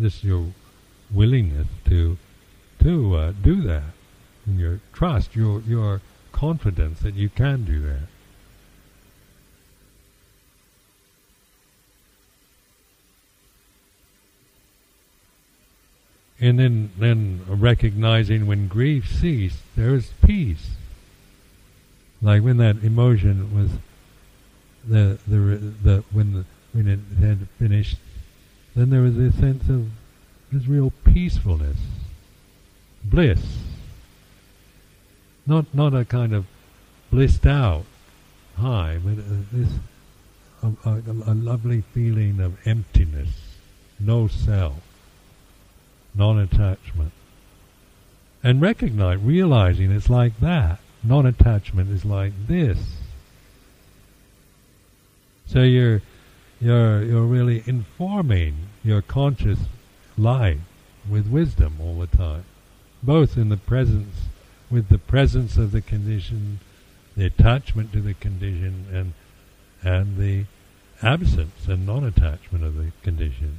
[0.00, 0.52] Just your
[1.10, 2.18] willingness to
[2.82, 3.92] to uh, do that,
[4.46, 6.00] and your trust, your your
[6.32, 8.08] confidence that you can do that.
[16.42, 20.70] and then then recognizing when grief ceased, there is peace.
[22.20, 23.70] Like when that emotion was
[24.84, 25.38] the the
[25.82, 27.96] the when the when it had finished,
[28.74, 29.90] then there was a sense of
[30.50, 31.78] this real peacefulness,
[33.04, 33.58] bliss.
[35.46, 36.46] Not not a kind of
[37.10, 37.84] blissed out
[38.56, 39.68] high, but uh, this
[40.62, 43.30] a, a, a lovely feeling of emptiness,
[43.98, 44.80] no self
[46.14, 47.12] non-attachment.
[48.42, 50.78] And recognize, realizing it's like that.
[51.04, 52.78] Non-attachment is like this.
[55.46, 56.02] So you're
[56.62, 59.58] you're you're really informing your conscious
[60.16, 60.60] life
[61.10, 62.44] with wisdom all the time,
[63.02, 64.14] both in the presence
[64.70, 66.60] with the presence of the condition,
[67.16, 69.12] the attachment to the condition, and
[69.82, 70.44] and the
[71.02, 73.58] absence and non-attachment of the condition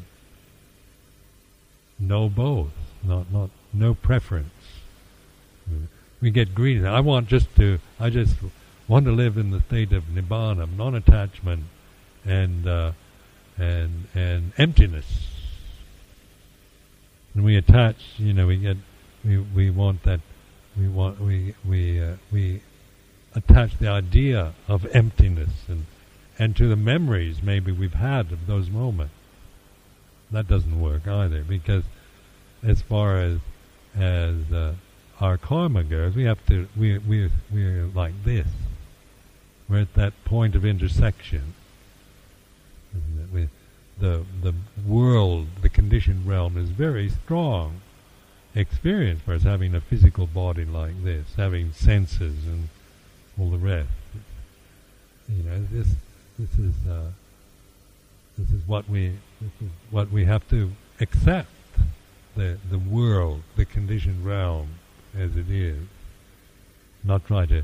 [2.00, 2.72] No both,
[3.04, 4.54] not not no preference.
[6.22, 6.86] We get greedy.
[6.86, 7.80] I want just to.
[8.00, 8.36] I just
[8.88, 11.64] want to live in the state of nibbana, non-attachment,
[12.26, 12.92] and uh,
[13.58, 15.28] and and emptiness.
[17.34, 17.98] And we attach.
[18.18, 18.78] You know, we get.
[19.24, 20.22] We we want that.
[20.78, 22.62] We want we we uh, we
[23.36, 25.86] attach the idea of emptiness and
[26.38, 29.14] and to the memories maybe we've had of those moments
[30.32, 31.84] that doesn't work either because
[32.64, 33.40] as far as
[33.96, 34.74] as uh,
[35.20, 38.48] our karma goes, we have to we we we're like this.
[39.70, 41.54] We're at that point of intersection.
[44.00, 44.54] The the
[44.86, 47.82] world, the conditioned realm is very strong
[48.56, 52.70] experience for us having a physical body like this, having senses and
[53.40, 53.90] all the rest.
[55.30, 55.90] You know, this
[56.38, 57.12] this is uh,
[58.38, 59.10] this is what we
[59.42, 61.50] this is what we have to accept
[62.36, 64.70] the the world, the conditioned realm
[65.18, 65.80] as it is.
[67.04, 67.64] not try to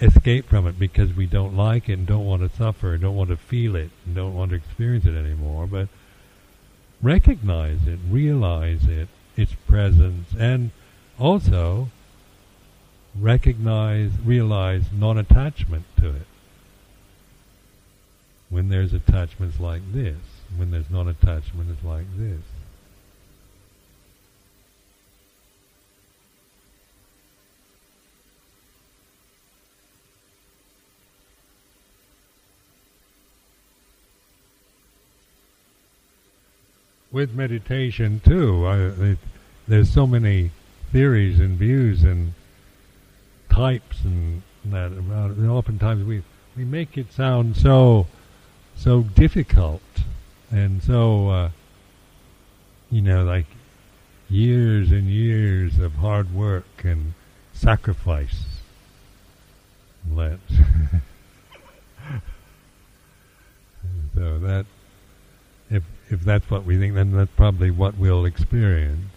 [0.00, 3.30] escape from it because we don't like it and don't want to suffer, don't want
[3.30, 5.88] to feel it, and don't want to experience it anymore, but
[7.02, 10.70] recognize it, realize it, its presence, and
[11.18, 11.88] also
[13.18, 16.26] recognize, realize non-attachment to it.
[18.50, 20.18] When there's attachments like this,
[20.56, 22.40] when there's non-attachment, it's like this.
[37.14, 38.66] With meditation too.
[38.66, 38.76] I,
[39.10, 39.18] it,
[39.68, 40.50] there's so many
[40.90, 42.34] theories and views and
[43.48, 45.36] types and that about it.
[45.36, 46.24] And oftentimes we
[46.56, 48.08] we make it sound so
[48.76, 49.80] so difficult
[50.50, 51.50] and so uh,
[52.90, 53.46] you know like
[54.28, 57.14] years and years of hard work and
[57.52, 58.44] sacrifice.
[60.12, 60.40] Let
[64.16, 64.66] so that
[66.10, 69.10] if that's what we think, then that's probably what we'll experience.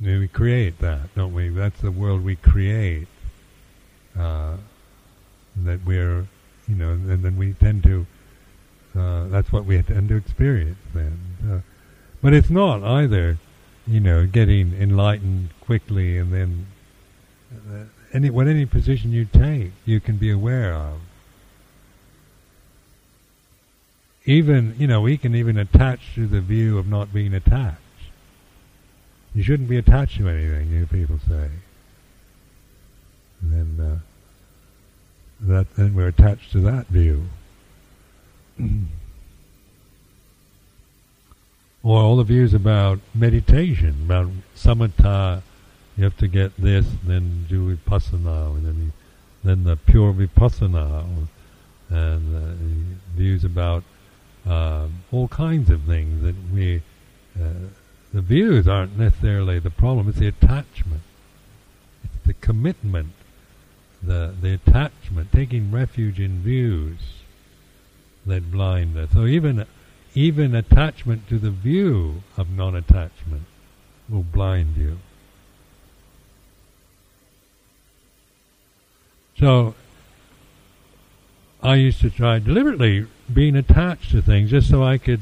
[0.00, 1.48] we create that, don't we?
[1.48, 3.08] That's the world we create.
[4.18, 4.56] Uh,
[5.64, 6.26] that we're,
[6.68, 8.06] you know, and then we tend to.
[8.96, 11.18] Uh, that's what we tend to experience then.
[11.48, 11.60] Uh,
[12.22, 13.38] but it's not either,
[13.86, 16.66] you know, getting enlightened quickly and then
[17.52, 21.00] uh, any what any position you take, you can be aware of.
[24.28, 27.80] Even you know we can even attach to the view of not being attached.
[29.34, 30.70] You shouldn't be attached to anything.
[30.70, 31.48] You people say,
[33.40, 33.98] and then uh,
[35.40, 37.24] that then we're attached to that view.
[41.82, 45.40] or all the views about meditation, about samatha,
[45.96, 48.92] you have to get this, then do vipassana, and then,
[49.42, 51.06] then the pure vipassana,
[51.88, 52.52] and uh,
[53.16, 53.84] views about
[54.48, 56.82] uh, all kinds of things that we.
[57.38, 57.68] Uh,
[58.12, 61.02] the views aren't necessarily the problem; it's the attachment,
[62.02, 63.12] it's the commitment,
[64.02, 66.98] the the attachment, taking refuge in views
[68.24, 69.10] that blind us.
[69.12, 69.66] So even
[70.14, 73.44] even attachment to the view of non-attachment
[74.08, 74.98] will blind you.
[79.38, 79.74] So
[81.62, 85.20] I used to try deliberately being attached to things just so I could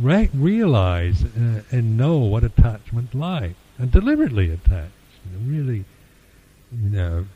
[0.00, 4.92] re- realize uh, and know what attachment's like, and deliberately attached.
[5.24, 5.84] You know, really,
[6.72, 7.26] you know,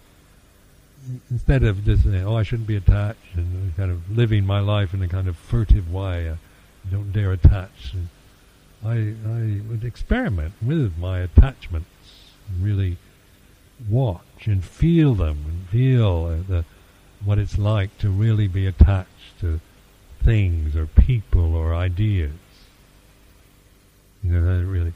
[1.31, 4.95] instead of just saying, "Oh, I shouldn't be attached," and kind of living my life
[4.95, 6.37] in a kind of furtive way, I
[6.91, 7.95] don't dare attach.
[7.95, 8.09] And
[8.85, 11.89] I I would experiment with my attachments,
[12.61, 12.97] really
[13.89, 16.65] watch and feel them, and feel uh, the
[17.25, 19.61] what it's like to really be attached to
[20.23, 22.33] things or people or ideas.
[24.23, 24.93] You know, that really,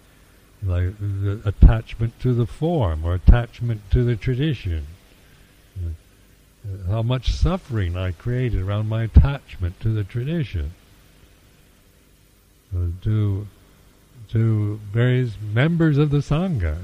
[0.63, 4.87] like the attachment to the form or attachment to the tradition.
[5.77, 5.95] You
[6.65, 10.73] know, how much suffering I created around my attachment to the tradition.
[12.75, 13.47] Uh, to
[14.31, 16.79] to various members of the sangha,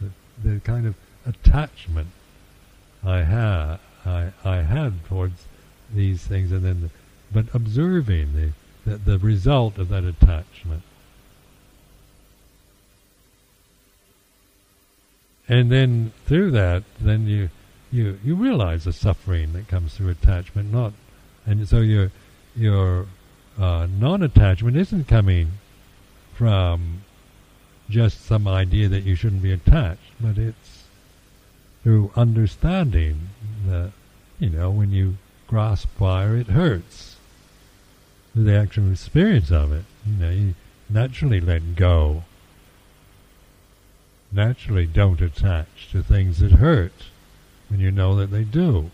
[0.00, 0.10] the,
[0.48, 0.94] the kind of
[1.24, 2.08] attachment
[3.02, 5.46] I had I, I had towards
[5.92, 6.90] these things, and then, the,
[7.34, 8.52] but observing the,
[8.90, 10.82] the, the result of that attachment.
[15.46, 17.50] And then through that, then you
[17.92, 20.94] you you realize the suffering that comes through attachment, not,
[21.44, 22.10] and so your
[22.56, 23.06] your
[23.58, 25.52] uh, non-attachment isn't coming
[26.32, 27.02] from
[27.90, 30.84] just some idea that you shouldn't be attached, but it's
[31.82, 33.28] through understanding
[33.66, 33.92] that,
[34.38, 35.16] you know, when you
[35.46, 37.13] grasp fire, it hurts.
[38.34, 40.54] The actual experience of it, you know, you
[40.88, 42.24] naturally let go.
[44.32, 47.04] Naturally don't attach to things that hurt
[47.68, 48.90] when you know that they do.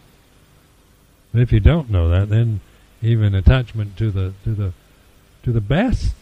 [1.33, 2.61] But if you don't know that, then
[3.01, 4.73] even attachment to the to the
[5.43, 6.15] to the best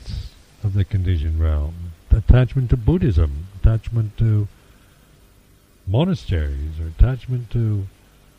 [0.63, 4.47] of the conditioned realm, attachment to Buddhism, attachment to
[5.87, 7.87] monasteries or attachment to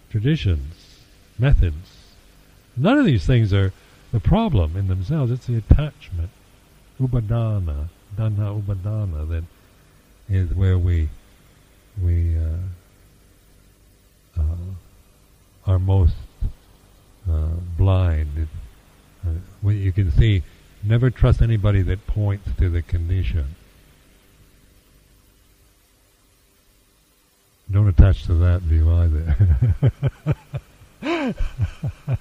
[0.09, 1.01] traditions,
[1.37, 2.13] methods.
[2.77, 3.73] None of these things are
[4.11, 5.31] the problem in themselves.
[5.31, 6.29] It's the attachment,
[6.99, 9.43] upadana, dana upadana, that
[10.29, 11.09] is where we
[12.01, 12.57] we uh,
[14.39, 14.41] uh,
[15.67, 16.15] are most
[17.29, 18.47] uh, blind.
[19.25, 20.43] Uh, you can see,
[20.83, 23.55] never trust anybody that points to the condition.
[27.71, 29.35] Don't attach to that view either.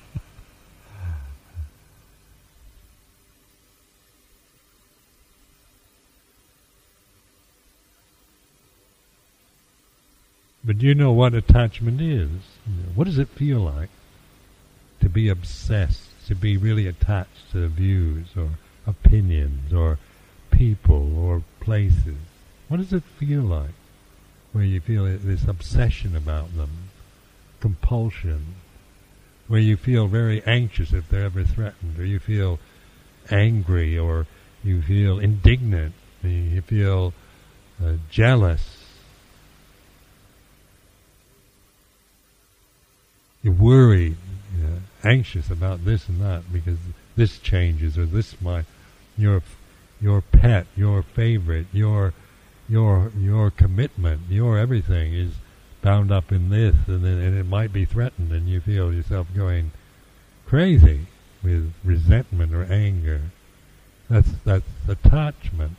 [10.78, 12.30] But you know what attachment is.
[12.94, 13.88] What does it feel like
[15.00, 18.50] to be obsessed, to be really attached to views or
[18.86, 19.98] opinions or
[20.52, 22.18] people or places?
[22.68, 23.72] What does it feel like
[24.52, 26.90] where you feel this obsession about them,
[27.58, 28.54] compulsion,
[29.48, 32.60] where you feel very anxious if they're ever threatened, or you feel
[33.32, 34.28] angry, or
[34.62, 37.14] you feel indignant, you feel
[37.84, 38.78] uh, jealous,
[43.27, 44.16] you're worried,
[44.56, 46.78] you know, anxious about this and that because
[47.16, 48.64] this changes or this my
[49.16, 49.42] your
[50.00, 52.14] your pet, your favorite, your
[52.68, 55.34] your your commitment, your everything is
[55.82, 59.26] bound up in this, and then and it might be threatened, and you feel yourself
[59.34, 59.72] going
[60.46, 61.06] crazy
[61.42, 63.22] with resentment or anger.
[64.08, 65.76] That's that's attachment.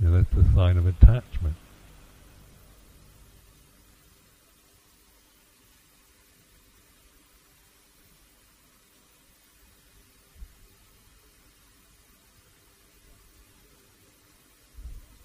[0.00, 1.54] You know, that's the sign of attachment.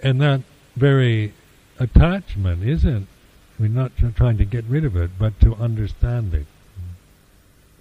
[0.02, 0.42] And that
[0.76, 1.34] very
[1.80, 3.08] attachment isn't,
[3.60, 6.46] we're not trying to get rid of it, but to understand it,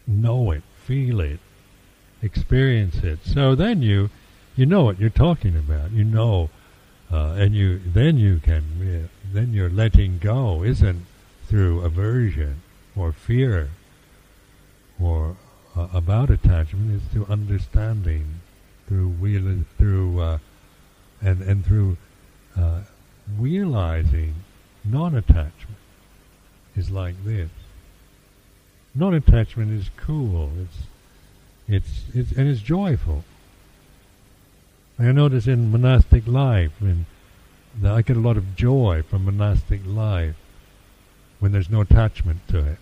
[0.06, 1.38] know it, feel it,
[2.22, 3.20] experience it.
[3.24, 4.10] So then you,
[4.56, 5.92] you know what you're talking about.
[5.92, 6.50] You know,
[7.12, 11.06] uh, and you then you can, uh, then your letting go isn't
[11.46, 12.62] through aversion
[12.96, 13.70] or fear
[15.00, 15.36] or
[15.76, 17.00] uh, about attachment.
[17.00, 18.40] It's through understanding,
[18.88, 20.38] through real, through uh,
[21.22, 21.96] and and through
[22.58, 22.80] uh,
[23.38, 24.34] realizing
[24.84, 25.78] non-attachment
[26.76, 27.50] is like this.
[28.94, 30.50] Non-attachment is cool.
[30.60, 30.78] It's
[31.68, 33.24] it's it's and it's joyful.
[34.98, 36.72] I notice in monastic life
[37.84, 40.34] I get a lot of joy from monastic life
[41.38, 42.78] when there's no attachment to it.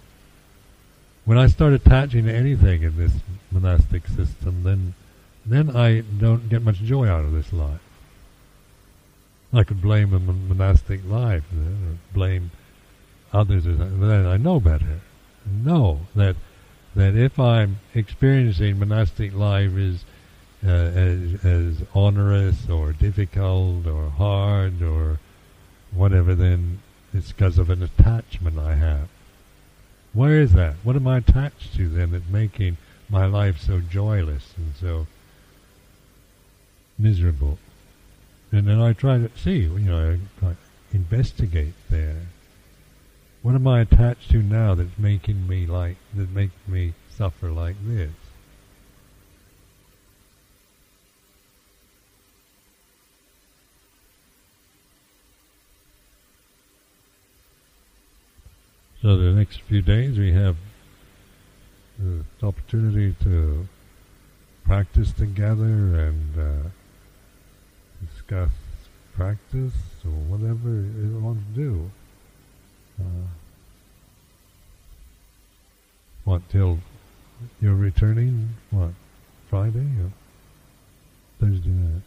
[1.26, 3.12] When I start attaching to anything in this
[3.50, 4.94] monastic system, then
[5.44, 7.80] then I don't get much joy out of this life.
[9.52, 11.44] I could blame a monastic life,
[12.12, 12.50] blame
[13.32, 13.64] others.
[13.64, 15.00] Then I know better.
[15.46, 16.36] Know that
[16.94, 20.04] that if I'm experiencing monastic life is
[20.66, 25.20] uh, as, as onerous or difficult or hard or
[25.92, 26.80] whatever, then
[27.12, 29.08] it's because of an attachment I have.
[30.12, 30.76] Where is that?
[30.82, 32.78] What am I attached to then that's making
[33.08, 35.06] my life so joyless and so
[36.98, 37.58] miserable?
[38.52, 40.18] And then I try to see, you know,
[40.92, 42.22] investigate there.
[43.42, 47.76] What am I attached to now that's making me like, that makes me suffer like
[47.86, 48.10] this?
[59.02, 60.56] So the next few days we have
[61.98, 63.68] the opportunity to
[64.64, 66.68] practice together and uh,
[68.26, 68.50] discuss
[69.14, 69.72] practice
[70.04, 71.90] or whatever it wants to do.
[73.00, 73.26] Uh,
[76.24, 76.78] what till
[77.60, 78.50] you're returning?
[78.70, 78.90] What
[79.48, 80.10] Friday or
[81.40, 82.02] Thursday night?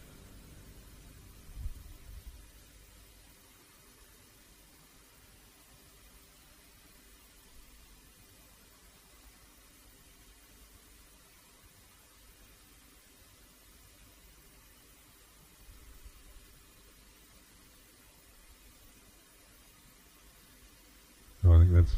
[21.52, 21.96] I think that's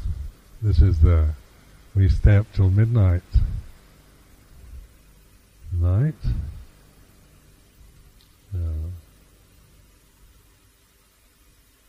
[0.62, 1.28] this is the,
[1.94, 3.22] we stay up till midnight.
[5.72, 6.14] Night.
[8.54, 8.58] Uh,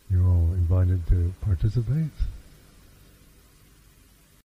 [0.10, 2.12] you're all invited to participate.